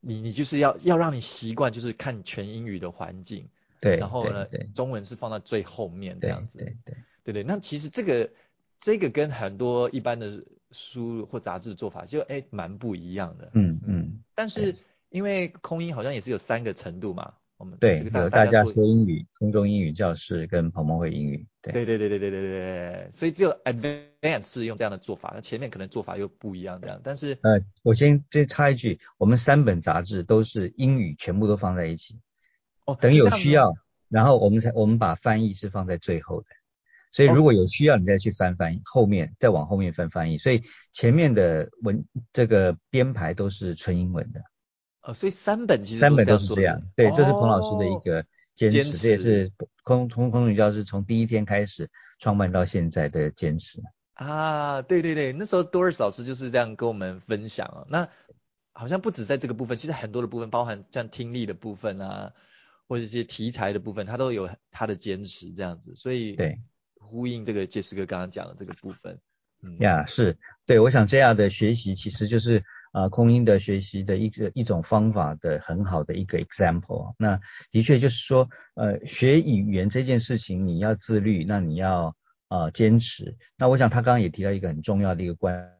[0.00, 3.48] 你你就是要要让你习惯，就是看全英语的环境。
[3.80, 6.58] 对，然后呢，中文是放在最后面这样子。
[6.58, 8.30] 对对对对那其实这个
[8.78, 13.50] 这个跟很多一般的书或杂志做法就哎蛮不一样的。
[13.54, 14.22] 嗯嗯。
[14.34, 14.76] 但是
[15.08, 21.46] 因为空音好像也是有三个程度嘛，我们对有大家说英语，空中英语教室跟彭彭会英语。
[21.60, 23.10] 对对对对对对对对对。
[23.12, 26.98] 所以只有 Advance 是用这样的做法，那前面可能做法又不一样这样。
[27.04, 32.18] 但是呃，我先先插一句，我们三本杂志都是英语全部都放在一起。
[32.86, 33.74] 哦，等有需要，
[34.08, 36.46] 然后我们才我们把翻译是放在最后的。
[37.12, 40.38] 所以如果有需要，你再去翻翻译，后面再往后面翻翻译。
[40.38, 40.62] 所以
[40.94, 44.40] 前面的文这个编排都是纯英文的。
[45.02, 46.82] 呃，所以三本其实三本都是这样。
[46.96, 49.50] 对，这是彭老师的一个坚持，这也是
[49.82, 53.82] 空空空中教师从第一天开始创办到现在的坚持。
[54.14, 57.86] 啊，对对对，那时候多尔老师就是这样跟我们分享啊。
[57.88, 58.08] 那
[58.72, 62.32] 好像不止在这个部分，其实很多的部分，包含像听力的部分啊，
[62.88, 65.94] 或者一些题材的部分，他都有他的坚持这样子。
[65.96, 66.58] 所以对。
[67.02, 69.18] 呼应这个杰斯哥刚刚讲的这个部分，
[69.64, 77.14] 嗯呀，是对，我想这样的学习其实就是啊空音的学习的一个一种方法的很好的一个 example。
[77.18, 82.16] 那的确就是说，呃，学语言这件事情你要自律，那你要
[82.48, 83.36] 啊坚持。
[83.56, 85.72] 那我想他刚刚也提到一个很重要的一个关，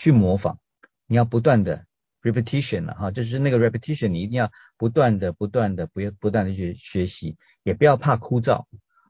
[0.00, 0.58] 去模仿，
[1.06, 1.86] 你要不断的
[2.22, 8.66] repetition 了哈，就是那个 repetition 你一定要不断的不断的不要不断的去学习，也不要怕枯燥。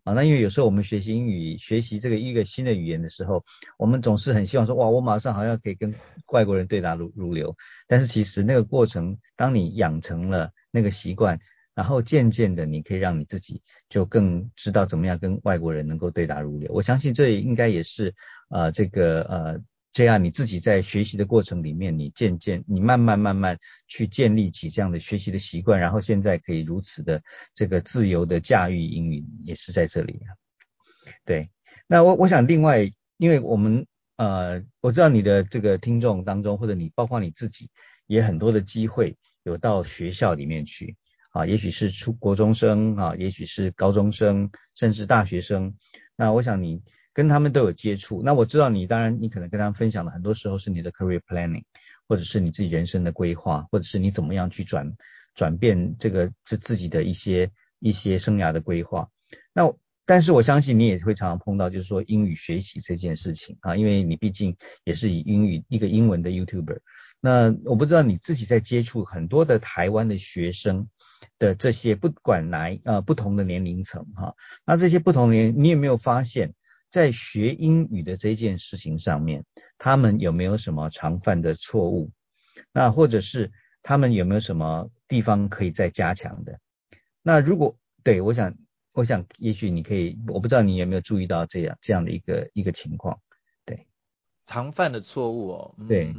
[0.09, 3.45] 啊，那因为有时候我们学习英语，学习这个一个新的语言的时候，
[3.77, 5.95] 我们总是很希望说，哇，我马上好像可以跟
[6.33, 7.55] 外国人对答如如流。
[7.87, 11.41] 但是其实那个过程，当你养成了那个习惯，
[11.75, 16.73] 然后渐渐的，你可以让你自己就更知道怎么样跟外国人能够对答如流。
[16.73, 18.15] 我相信这应该也是
[18.49, 19.61] 呃，这个呃。
[19.99, 23.59] 这样你自己在学习的过程里面，你渐渐，你慢慢慢慢
[23.89, 27.21] 去建立起这样的学习的习惯，然后现在可以如此的
[27.53, 30.31] 这个自由的驾驭英语，也是在这里啊。
[31.25, 31.51] 对，
[31.89, 37.69] 那我我想另外，因为我们呃，我知道你的这个听众当中，或者你包括你自己，
[38.07, 40.97] 也很多的机会有到学校里面去
[41.33, 45.75] 啊，也许是初国中生啊，也许是高中生，甚至大学生。
[46.15, 46.85] 那我想你。
[47.19, 51.65] 跟他们都有接触，那我知道你当然你可能跟他们分享的很多时候是你的 career planning，
[52.07, 54.95] 或者是你自己人生的规划，或者是你怎么样去转
[55.35, 57.51] 转变这个自自己的一些
[57.81, 59.09] 一些生涯的规划。
[59.53, 59.75] 那
[60.07, 66.79] 但是我相信你也会常常碰到就是说英语学习这件事情啊，因为你毕竟也是以英语一个英文的 YouTuber。
[67.21, 70.89] 那我不知道你自己在接触很多的台湾的学生
[71.41, 76.55] 的这些不管来呃不同的年龄层哈，那这些不同年你有没有发现？
[76.91, 79.45] 在学英语的这件事情上面，
[79.77, 82.11] 他们有没有什么常犯的错误？
[82.73, 86.59] 那或者是他们有没有什么地方可以再加强的？
[87.23, 88.55] 那如果对我想，
[88.93, 93.21] 我想也许你可以，我不知道你有没有注意到这样这样的一个一个情况？
[93.65, 93.87] 对，
[94.47, 95.75] 常犯的错误哦。
[95.89, 96.15] 对，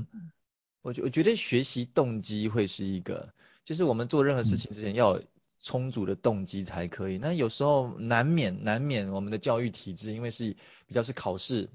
[0.82, 3.34] 我觉我觉得学习动机会是一个，
[3.65, 5.21] 就是我们做任何事情之前要。
[5.62, 7.17] 充足的动机才可以。
[7.17, 10.56] 那有时候难免难免我们的教育体制，因为是
[10.88, 11.69] 比较是考试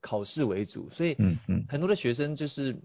[0.00, 1.16] 考试为主，所以
[1.68, 2.76] 很多的学生就是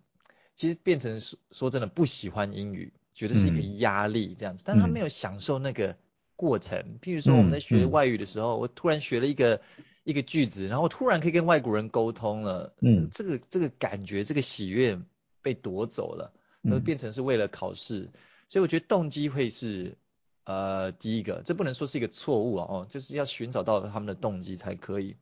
[0.56, 5.98] 其实变成说说真的不喜欢英语，觉得是一个压力这样子，但他没有享受那个
[6.36, 7.00] 过程。
[7.02, 9.60] 譬如说我们在学外语的时候，我突然学了一个
[10.04, 15.00] 一个句子，然后突然可以跟外国人沟通了，嗯，这个这个感觉这个喜悦
[15.42, 18.12] 被夺走了，那变成是为了考试，
[18.50, 19.98] 所以我觉得动机会是。
[20.46, 25.16] 呃，第一个，这不能说是一个错误啊，哦，就是要寻找到他们的动机才可以。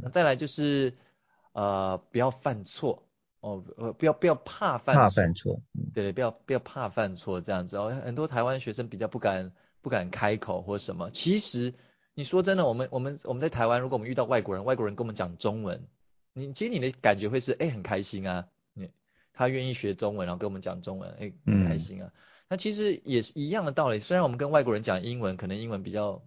[0.00, 0.94] 那再来就是，
[1.52, 3.02] 呃，不要犯错，
[3.40, 5.60] 哦，呃，不要不要怕犯怕犯错，
[5.92, 7.90] 对对，不要不要怕犯错这样子哦。
[8.04, 11.10] 很多台湾学生比较不敢不敢开口或什么。
[11.10, 11.74] 其实
[12.14, 15.86] 你说真的，我们我们我们在台湾，如果我们遇到外国人，外国人跟我们讲中文，
[16.32, 18.88] 你其实你的感觉会是，哎，很开心啊，你
[19.34, 22.10] 他愿意学中文，然后跟我们讲中文，哎，很开心啊。
[22.52, 26.22] 那其实也是一样的道理，虽然我们跟外国人讲英文，可能英文比较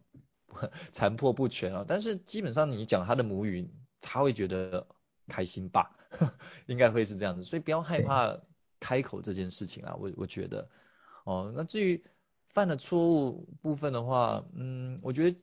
[0.91, 3.69] 残破不全啊，但是基本上你讲他的母语，
[4.01, 4.88] 他会觉得
[5.27, 5.95] 开心吧，
[6.65, 8.39] 应该会是这样子，所以不要害怕
[8.79, 10.67] 开口这件事情啊，我我觉得，
[11.25, 12.03] 哦，那至于
[12.49, 15.38] 犯的错误部分的话，嗯，我觉得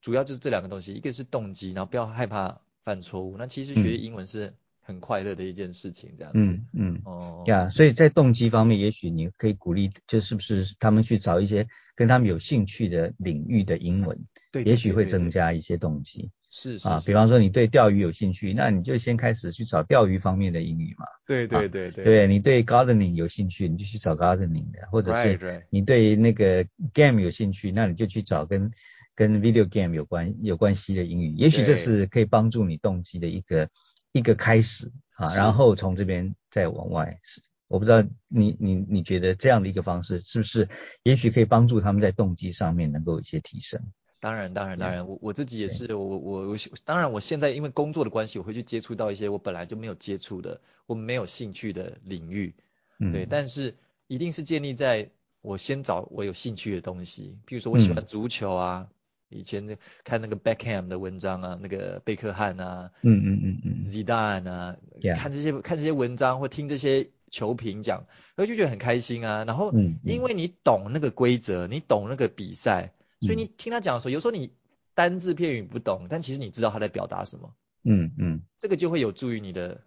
[0.00, 4.56] 主要就是这两个东西，一个是动机，然后不要害怕犯错误，那其实学英文是。
[4.82, 6.38] 很快乐的一件事情，这样子。
[6.38, 14.18] 嗯嗯哦呀，所以在动机方面，也许你可以鼓励，就是不是他们去找一些跟他们有兴趣的领域的英文，
[14.50, 16.30] 对，也许会增加一些动机。
[16.52, 21.06] 是是啊，比方说你对钓鱼有兴趣，那你就先开始去找钓鱼方面的英语嘛。
[21.24, 22.04] 对对对对。
[22.04, 28.72] 对你对 gardening 有兴趣，你就去找 gardening 的，或者是你对那个 game 有兴趣，那你就去找跟
[29.14, 33.68] 跟 video game 有关有关系的英语，也许这是可以帮助你动机的一个。
[34.12, 37.20] 一个开始啊，然后从这边再往外
[37.68, 40.68] 我不知道你你你觉得这样的一个方式是不是
[41.04, 43.80] 也许可以帮助他们在动机上面能够有一些提升？
[44.18, 52.54] 当然，当然，当然，我我自己也是，我我我，当然我现在因为工作的关系，我会去接触到一些我本来就没有接触的，我没有兴趣的领域，
[52.98, 53.76] 对，但是
[54.08, 55.08] 一定是建立在
[55.40, 58.88] 我先找我有兴趣的东西，比如说我喜欢足球啊，
[59.30, 64.76] 以前看那个 Beckham 的文章啊，那个贝克汉啊，嗯嗯嗯嗯，Zidane 啊，
[65.16, 68.04] 看这些看这些文章或听这些球评讲，
[68.36, 69.72] 我就觉得很开心啊，然后
[70.04, 72.92] 因为你懂那个规则，你懂那个比赛。
[73.22, 74.54] 所以你听他讲的时候，有时候你
[74.94, 77.54] 单字片语不懂，但其实你知道他在表达什么。
[77.84, 79.82] 嗯嗯，这个就会有助于你的，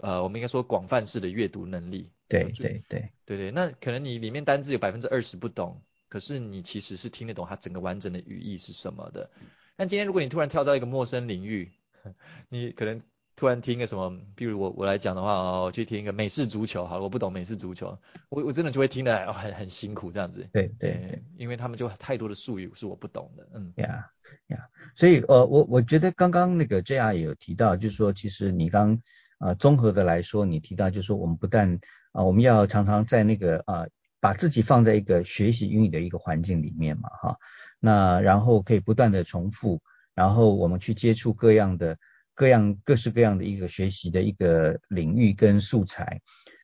[0.00, 2.10] 呃，我们应该说广泛式的阅读能力。
[2.28, 9.30] 对对对对对，那可能你里面单字有百分之二十不懂，可是你其实是听得懂它整个完整的语义是什么的。
[9.76, 11.72] 但今天如果你突然跳到一个陌生领域，
[12.48, 13.00] 你可能。
[13.38, 17.98] 突然听个什么，比如我我来讲的话哦，我去听一个美式足球，好，我不懂美式足球，
[18.30, 20.48] 我我真的就会听得很很辛苦这样子。
[20.54, 23.74] 对对，因为他们就太多的术语是我不懂的，嗯。
[23.76, 24.10] 呀
[24.46, 24.58] 呀，
[24.94, 28.98] 所以呃我我觉得刚刚那个 JR 也有提到，就是说其实你刚
[29.36, 31.78] 啊综合的来说，你提到就是说我们不但
[32.12, 33.86] 啊我们要常常在那个啊
[34.26, 37.36] 把自己放在一个学习英语的一个环境里面嘛哈，
[37.78, 39.80] 那然后可以不断的重复，
[40.14, 41.98] 然后我们去接触各样的。
[42.38, 46.20] 各样各式各样的一个学习的一个领域跟素材，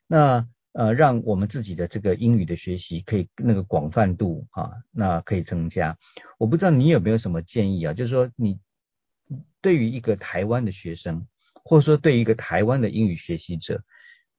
[0.07, 5.97] 那呃让我们自己的这个英语的学习可以那个广泛度啊，那可以增加。
[6.37, 7.95] 我不知道你有没有什么建议啊？
[7.95, 8.61] 就是说你
[9.63, 11.27] 对于一个台湾的学生，
[11.65, 13.83] 或者说对于一个台湾的英语学习者，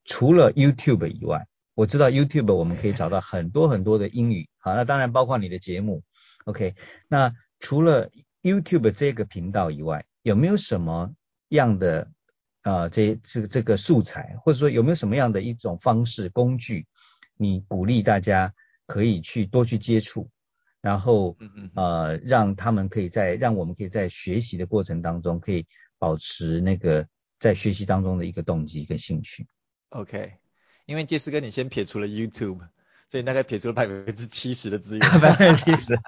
[0.05, 6.03] 除了 YouTube 以外，我知道 YouTube 我们可以找到很多很多的英语，好，那当然包括你的节目
[6.45, 6.75] ，OK。
[7.07, 8.09] 那除了
[8.41, 11.13] YouTube 这个频道以外，有没有什么？
[11.49, 12.09] 样的
[12.63, 16.87] 啊，这这这个素材，或者说有没有什么样的一种方式工具，
[17.37, 18.51] 你鼓励大家
[18.87, 20.31] 可以去多去接触，
[20.81, 21.37] 然后
[21.75, 25.67] 呃让他们可以在让我们可以在学习的过程当中可以
[25.99, 27.07] 保持那个
[27.39, 29.45] 在学习当中的一个动机跟兴趣。
[29.89, 30.33] OK，
[30.85, 32.59] 因为杰斯哥你先撇除了 YouTube，
[33.09, 35.09] 所以大概撇除了百分之七十的资源。
[35.21, 35.97] 百分之七十。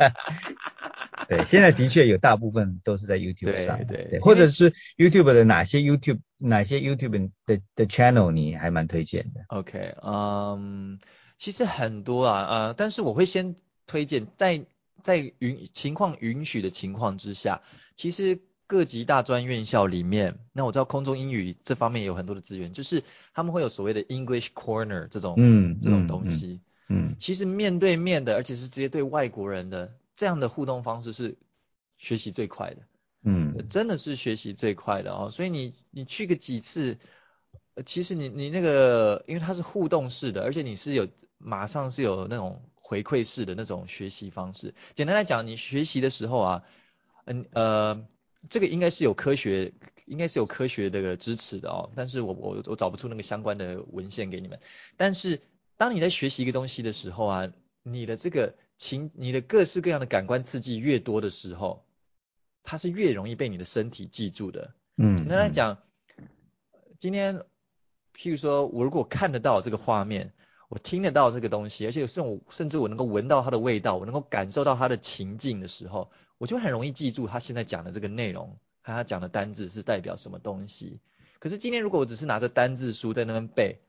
[1.27, 10.99] 对，现在的确有大部分都是在 YouTube 上，对对，或者是 YouTube 的哪些 YouTube 哪些 YouTube 的的 channel 你还蛮推荐的？OK，嗯，
[11.39, 13.55] 其实很多啊，呃，但是我会先
[13.87, 14.65] 推荐在
[15.01, 17.61] 在允情况允许的情况之下，
[17.95, 23.03] 其实各级大专院校里面，那我知道空中英语这方面有很多的资源，就是
[23.33, 29.93] 他们会有所谓的 English Corner 这种嗯这种东西，嗯，其实面对面的，而且是直接对外国人的。
[30.17, 31.35] 这样的互动方式是
[31.97, 32.77] 学习最快的，
[33.23, 35.29] 嗯，真的是学习最快的哦。
[35.29, 36.97] 所以你你去个几次，
[37.85, 44.73] 其实你你那个，因为它是互动式的，而且你是有马上是有那种回馈式的那种学习方式。
[44.93, 46.63] 简单来讲，你学习的时候啊，
[47.25, 48.07] 嗯呃，
[48.49, 49.73] 这个应该是有科学，
[50.05, 51.91] 应该是有科学的支持的哦。
[51.95, 54.59] 但是我我我找不出那个相关的文献给你们。
[54.97, 55.41] 但是
[55.77, 57.51] 当你在学习一个东西的时候啊，
[57.83, 58.55] 你的这个。
[58.77, 61.85] 情，你的各式各样的感官刺激越多的时候，
[62.61, 64.73] 它是越容易被你的身体记住的。
[64.97, 65.77] 嗯，简单来讲，
[66.99, 67.39] 今天，
[68.13, 70.33] 譬如说，我如果看得到这个画面，
[70.69, 80.99] 我听得到这个东西，而且有这种，甚至我能够闻到它的味道，我能够感受到它的情境的时候，我就很容易记住他现在讲的这个内容和他讲的单字是代表什么东西。
[81.39, 83.79] 可是今天如果我只是拿着单字书在那边背，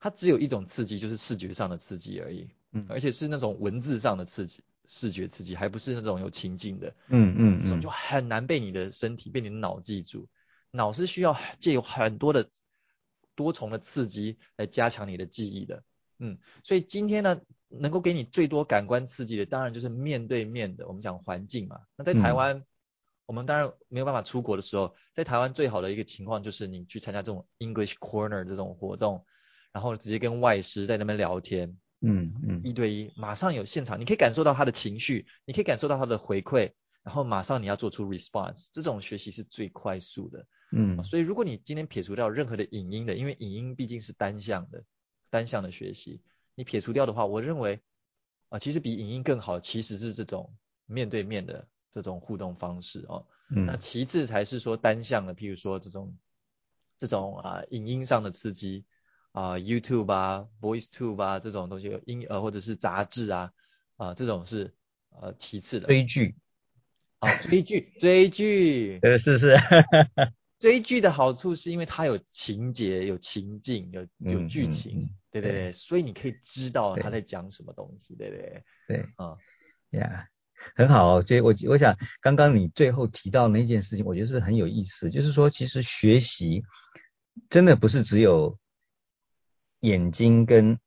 [0.00, 2.48] 它只有一种刺激，就是视觉上的刺激而已。
[2.72, 6.94] 嗯，而且是那种文字上的刺激，视觉刺激，还不是那种有情境的。
[7.08, 10.28] 嗯嗯这种就很难被你的身体、被你的脑记住。
[10.72, 12.50] 脑是需要借有很多的
[13.36, 15.84] 多重的刺激来加强你的记忆的。
[16.18, 20.86] 嗯，所以今天呢，能够给你最多感官刺激的，当然就是面对面的。
[20.86, 21.80] 我们讲环境嘛。
[21.96, 22.64] 那在台湾，
[23.26, 29.24] 我们当然没有办法出国的时候，在台湾最好的一个情况就是你去参加这种 English Corner 这种活动，
[29.72, 31.76] 然后直接跟外师在那边聊天。
[32.06, 40.46] 嗯嗯，一对一，马上有现场，你可以感受到他的情绪，你可以感受到他的回馈，然后马上你要做出 response，这种学习是最快速的。
[40.70, 44.84] 嗯，所以如果你今天撇除掉任何的影音的，因为影音毕竟是单向的，
[45.34, 46.20] 单向的学习，
[46.54, 47.80] 你撇除掉的话，我认为
[48.50, 50.54] 啊，其实比影音更好，其实是这种
[50.86, 53.26] 面对面的这种互动方式哦。
[53.50, 56.16] 嗯，那其次才是说单向的，譬如说这种
[56.98, 58.84] 这种啊影音上的刺激。
[59.32, 63.50] 啊，YouTube 啊，VoiceTube 啊，这种东西，音呃或者是杂志啊，
[63.96, 64.72] 啊，这种是
[65.10, 65.88] 呃其次的。
[65.88, 66.36] 追剧
[67.18, 69.00] 啊，追剧，追剧。
[69.02, 69.56] 呃，是是。
[70.60, 75.10] 追剧的好处是因为它有情节、有情境、有有剧情，
[75.40, 79.36] 对对对，所以你可以知道他在讲什么东西，对对对，嗯，
[79.90, 80.28] 呀，
[80.76, 86.62] 很好，哦所以我我想刚刚你最后提到那件事情，我觉得是很有意思，就是说其实学习
[87.50, 88.58] 真的不是只有
[89.80, 90.78] 眼睛跟。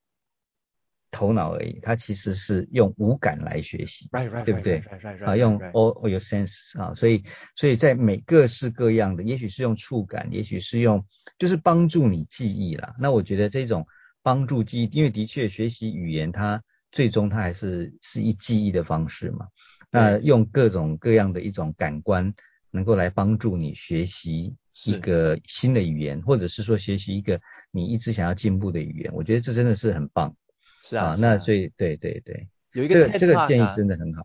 [1.10, 4.10] 头脑而已，它其实是用五感来学习，
[4.44, 4.80] 对不对？
[5.26, 7.24] 啊，用 all your senses 啊，所以，
[7.56, 11.08] 所以在每各式各样的，也许是用触感，也许是用，
[11.40, 12.94] 就是帮助你记忆啦。
[13.00, 13.88] 那我觉得这种
[14.28, 16.62] 帮助记忆，因为的确学习语言，它
[16.92, 19.48] 最终它还是是一记忆的方式嘛。
[19.90, 22.34] 那用各种各样的一种感官，
[22.70, 27.40] 能够来帮助你学习一个新的语言，或者是说学习一个
[27.72, 30.36] 你一直想要进步的语言，我觉得这真的是很棒。
[30.84, 34.24] 是啊，那所以对对对，有一个这个建议真的很好。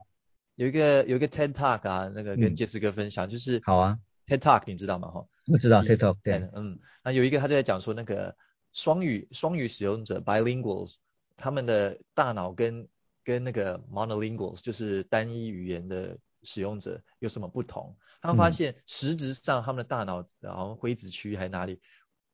[0.56, 5.12] 有一个有一个 TED Talk 啊，那个跟杰斯哥分享，就是好啊，TED Talk 你知道吗？
[5.12, 8.34] 哈，我知道 TED Talk，对，嗯，那有一个他就在讲说那个
[8.72, 10.96] 双语双语使用者 bilinguals，
[11.36, 12.88] 他们的大脑跟
[13.24, 17.96] 跟那个 monolinguals，就是单一语言的使用者有什么不同？
[18.20, 21.80] 他们发现实质上他们的大脑然后灰质区还哪里？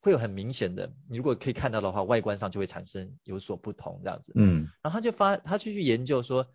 [0.00, 4.32] 会有很明显的，你如果可以看到的话，外观上就会产生有所不同这样子。
[4.36, 6.46] 嗯，然后他就发，他就去研究说，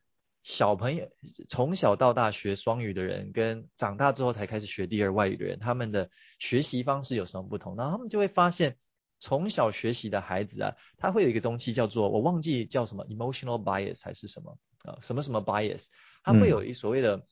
[0.43, 1.09] 小朋友
[1.49, 6.09] 从小到大学双语的人，跟长大之后才开始学第二外语的人，他们的
[6.39, 7.75] 学习方式有什么不同？
[7.75, 8.77] 然后他们就会发现，
[9.23, 15.85] 从小学习的孩子啊，他会有一个东西叫做，我忘记叫什么，emotional bias 还是什么啊，什么什么 bias，
[16.23, 17.25] 他会有一所谓的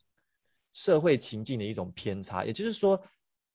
[0.71, 3.03] 社会情境的一种偏差，也就是说。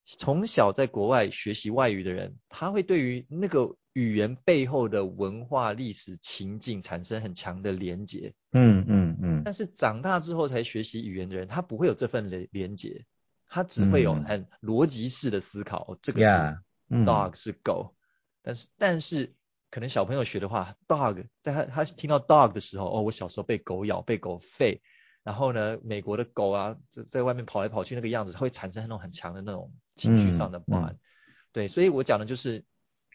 [0.09, 8.33] 从小在国外学习外语的人，他会对于那个语言背后的文化历史情境产生很强的连结。
[8.53, 9.43] 嗯嗯嗯。
[9.45, 13.05] 但是长大之后才学习语言的人，他不会有这份连连结，
[13.49, 15.99] 他只会有很逻辑式的思考。
[16.01, 17.96] 这个是 dog 是狗，
[18.47, 19.35] 但是但是
[19.73, 24.79] 可能小朋友学的话，dog 在他他听到 dog 的时候，哦，我小时候被狗咬，被狗吠。
[25.25, 30.97] 然后呢，美国的狗啊，在在外面跑来跑去那个样子，会产生那种很强的那种情绪上的不安。
[31.51, 32.65] 对，所以我讲的就是，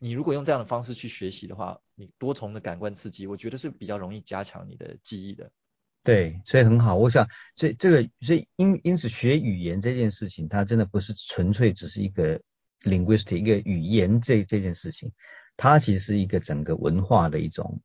[0.02, 5.50] 你如果用这样的方式去学习的话，你多重的感官刺激，我觉得是比较容易加强你的记忆的。
[6.04, 6.98] 对，所以很好。
[6.98, 12.42] 我想，这这个，所以因因此学语言这件事情，它真的不是纯粹只是一个
[12.84, 15.12] linguistic 一个语言这这件事情，
[15.58, 17.82] 它其实是一个整个文化的一种。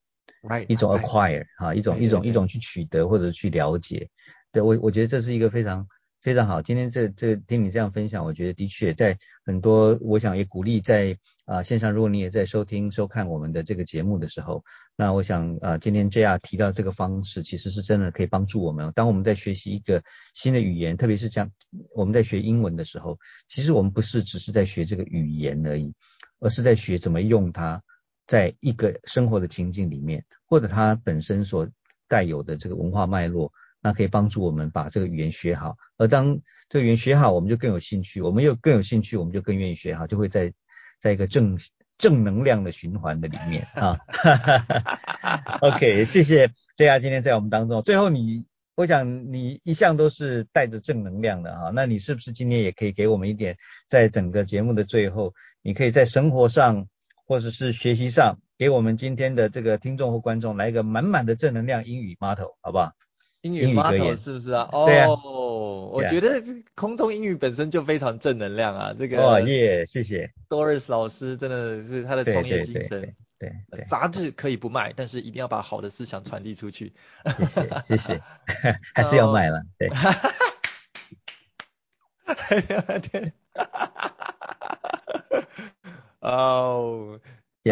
[0.68, 4.08] 一种 acquire 哈，一种一种一种去取得或者去了解，
[4.52, 5.88] 对我我觉得这是一个非常
[6.22, 6.62] 非常好。
[6.62, 14.62] 今天这这听你这样分享，我觉得的确在很多，我想也鼓励在啊线上，如果你也在收听收看我们的这个节目的时候，
[14.96, 18.92] 那我想啊今天 JR 提到这个方式，其实是真的可以帮助我们。
[18.94, 20.02] 当我们在学习一个
[20.34, 21.50] 新的语言，特别是像
[21.94, 23.18] 我们在学英文的时候，
[23.48, 25.94] 其实我们不是只是在学这个语言而已，
[26.40, 27.82] 而是在学怎么用它。
[28.26, 31.68] 在一个生活的情境里面，或者它本身所
[32.08, 35.76] 带有的这个文化脉络，那可以帮助我们把这个语言学好。
[35.96, 40.52] 而当这个语言学好，我们就更有兴趣，我们又更有兴趣，我们就更愿意学好，就会在
[41.00, 41.56] 在一个正
[41.98, 43.98] 正能量的循环的里面啊。
[45.60, 47.82] OK，谢谢 J R 今天在我们当中。
[47.82, 48.44] 最后你，
[48.74, 53.56] 我想你一向都是带着正能量的哈，那你是不是今天也可以给我们一点，
[53.88, 56.86] 在整个节目的最后，你可以在生活上。
[57.28, 62.92] 或者是学习上，给我们今天的这个听众或观众来一个满满的正能量英语 motto，好不好？
[63.40, 64.68] 英语 motto 是不是啊？
[64.70, 64.86] 哦，
[65.96, 66.42] 我觉得
[66.74, 68.94] 空中英语本身就非常正能量啊。
[68.96, 73.14] 这个哦耶，谢谢 Doris 老师，真的是他的创业精神。
[73.38, 76.94] 对对，杂志可以不卖，但是一定要把好的思想传递出去。
[77.36, 78.22] 谢谢谢谢，
[78.94, 79.62] 还是要卖了。
[79.78, 79.88] 对。
[82.24, 83.32] 哎呀天。
[86.20, 87.20] 哦，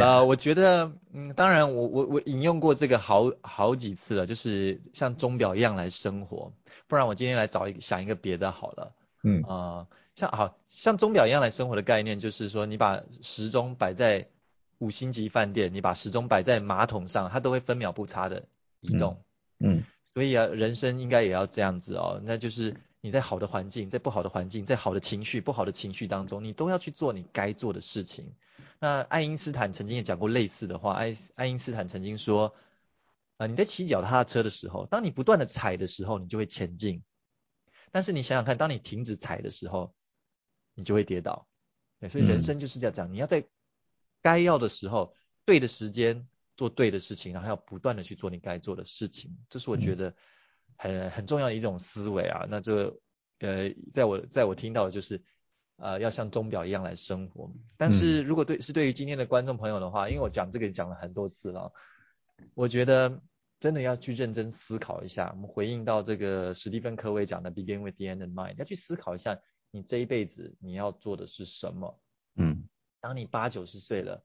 [0.00, 6.52] 啊，我觉得，嗯，当然，我我我引用过这个好好几次了，就是像钟表一样来生活，
[6.86, 14.28] 不然我今天来找一个想一个别的好了，嗯啊，像好像钟表一样来生活的概念，就是说你把时钟摆在
[14.78, 18.44] 五星级饭店，你把时钟摆在马桶上，它都会分秒不差的
[18.80, 19.22] 移动，
[19.58, 22.76] 嗯，所以啊，人生应该也要这样子哦，那就是。
[23.04, 28.32] 你在好的环境，在不好的环境，在好的情绪、不好的情绪当中，你都要去做你该做的事情。
[28.78, 30.94] 那爱因斯坦曾经也讲过类似的话。
[30.94, 32.54] 爱爱因斯坦曾经说，
[33.36, 37.02] 啊，你在骑脚踏车的时候，当你不断的踩的时候，你就会前进。
[37.90, 39.94] 但是你想想看，当你停止踩的时候，
[40.74, 41.46] 你就会跌倒。
[42.00, 43.46] 对，所以人生就是这样，你要在
[44.22, 45.14] 该要的时候，
[45.44, 49.36] 对的时间做对的事情，然后要不断的去做你该做的事情。
[49.48, 50.14] 这是我觉得。
[50.76, 52.98] 很很重要的一种思维啊，那这
[53.38, 55.22] 呃，在我在我听到的就是
[55.76, 57.48] 呃，要像钟表一样来生活。
[57.76, 61.72] 但是如果对是对于今天的观众朋友的话，因为我讲这个讲了很多次了，
[62.54, 63.22] 我觉得
[63.58, 65.30] 真的要去认真思考一下。
[65.34, 69.38] 我们回应到这个史蒂芬科维讲的 “begin with the end in mind”，要去思考一下，
[69.70, 72.00] 你这一辈子你要做的是什么？
[72.36, 72.68] 嗯，
[73.00, 74.24] 当你八九十岁了，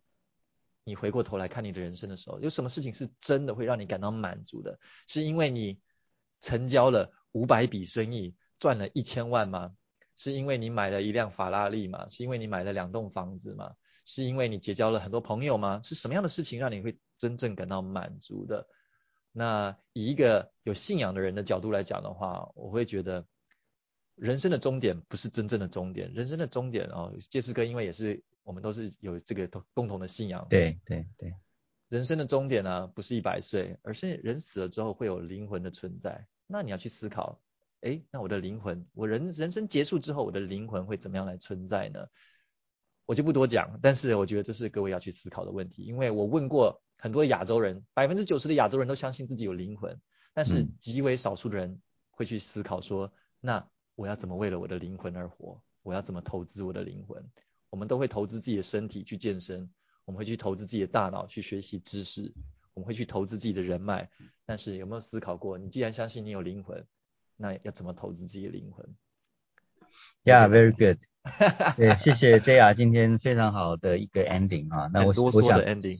[0.83, 4.79] 你回过头来看你的人生的时候，有什么事情是真的会让你感到满足的？
[5.07, 5.79] 是因为你
[6.41, 9.75] 成交了五百笔生意，赚了一千万吗？
[10.15, 12.09] 是因为你买了一辆法拉利吗？
[12.09, 13.73] 是因为你买了两栋房子吗？
[14.11, 15.81] 是因为你结交了很多朋友吗？
[15.83, 18.67] 是什么样的事情让你会真正感到满足的？
[19.31, 23.23] 那以一个有信仰的人的角度来讲的话，我会觉得
[24.15, 26.11] 人生的终点不是真正的终点。
[26.11, 30.47] 人生的终点哦，杰斯哥，因为也是我们都是有这个共同的信仰。
[30.49, 31.31] 对对对，
[31.89, 36.25] 人生的终点呢，不是一百岁，而是人死了之后会有灵魂的存在。
[36.47, 37.39] 那你要去思考。
[37.81, 42.07] 哎，那我的灵魂，我人人生结束之后，我的灵魂会怎么样来存在呢？
[43.09, 45.81] 我就不多讲，但是我觉得这是各位要去思考的问题。
[45.81, 49.99] 因为我问过很多亚洲人，百分之九十的亚洲人都相信自己有灵魂，
[50.31, 51.81] 但是极为少数的人
[52.11, 55.59] 会去思考说，那我要怎么为了我的灵魂而活？
[55.81, 57.27] 我要怎么投资我的灵魂？
[57.71, 59.67] 我们都会投资自己的身体去健身，
[60.05, 62.31] 我们会去投资自己的大脑去学习知识，
[62.75, 64.07] 我们会去投资自己的人脉，
[64.45, 66.85] 但是有没有思考过，你既然相信你有灵魂？
[67.35, 68.87] 那要怎么投资自己的灵魂
[70.23, 70.97] ？Yeah, very good.
[71.75, 74.89] 对，谢谢 JR 今天非常好的一个 ending 啊。
[74.91, 75.97] 那我我想 ending，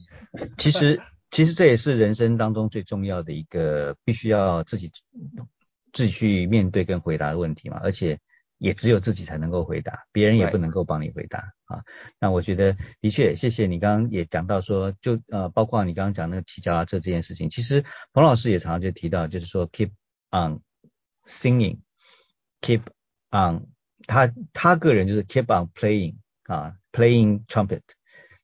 [0.58, 1.00] 其实
[1.30, 4.90] 其实这也是人生当中最重要的一个必须要自己
[5.92, 8.18] 自己去面对跟回答的问题嘛，而且
[8.58, 11.82] 也只有自己才能够回答，别人也不能够帮你回答啊。
[12.18, 19.90] 那我觉得的确，谢谢你刚刚也讲到说，就呃包括你刚刚讲那个提交啊这这件事情，其实彭老师也常常就提到，就是说 keep
[20.30, 20.60] on。
[21.26, 21.80] Singing,
[22.60, 22.80] keep
[23.30, 23.66] on，
[24.10, 27.82] 他他个人就是 keep on playing 啊，playing trumpet，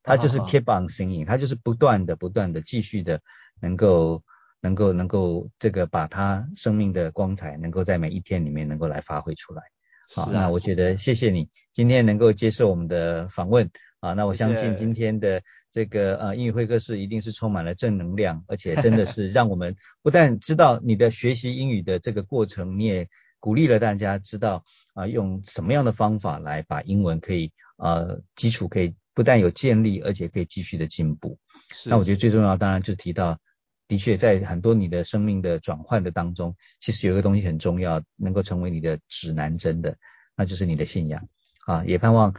[0.04, 3.20] 他就是 keep on singing，他就是不断的不断的继续的
[3.60, 4.22] 能够
[4.60, 9.62] 能够能够这个把他生命的光彩能够在每一天里面能够来发挥出来。
[10.14, 13.68] 好，那我觉得谢谢你今天能够接受我们的访问。
[13.98, 15.42] 啊，那我相信今天的
[15.72, 23.08] 这个呃英语会客室一定是充满了正能量，而且真的是让我们不但知道你的学习英语的这个过程，你也
[23.40, 24.64] 鼓励了大家知道
[24.94, 31.38] 啊用什么样的方法来把英文可以呃基础可以不但有建立，而且可以继续的进步。
[31.86, 33.38] 那我觉得最重要当然就提到，
[33.88, 39.96] 的确在很多你的生命的转换的当中，其实有一个东西很重要，能够成为你的指南针的，
[40.36, 41.28] 那就是你的信仰
[41.66, 42.34] 啊，也盼望。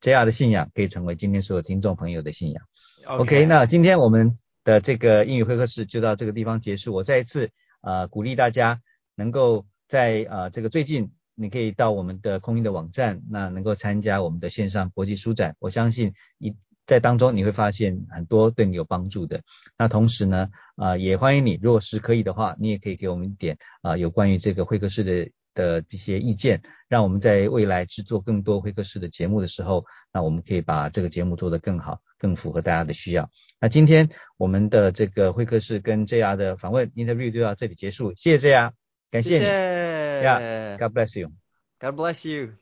[0.00, 2.64] 这样的信仰可以成为今天所有听众朋友的信仰。
[3.04, 6.94] OK，那今天我们的这个英语会客室就到这个地方结束。
[6.94, 7.50] 我再一次
[7.80, 8.80] 呃鼓励大家
[9.16, 15.54] 能够在呃这个最近，你可以到我们的空运的网站，那能够参加我们的线上国际书展。
[15.58, 16.54] 我相信你
[16.86, 19.42] 在当中你会发现很多对你有帮助的。
[19.76, 25.30] 那同时呢，啊也欢迎你，如果是可以的话，你也可以给我们一点啊有关于这个会客室的。
[25.54, 33.28] 的这些意见，让我们在未来制作更多会客室的节目的时候，那我们可以把这个节目做得更好，更符合大家的需要。
[33.60, 38.72] 那今天我们的这个会客室跟 JR 的访问 interview 就到这里结束，谢谢 JR，
[39.12, 42.54] 感谢你，Yeah，God bless you，God bless you，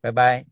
[0.00, 0.44] 拜拜。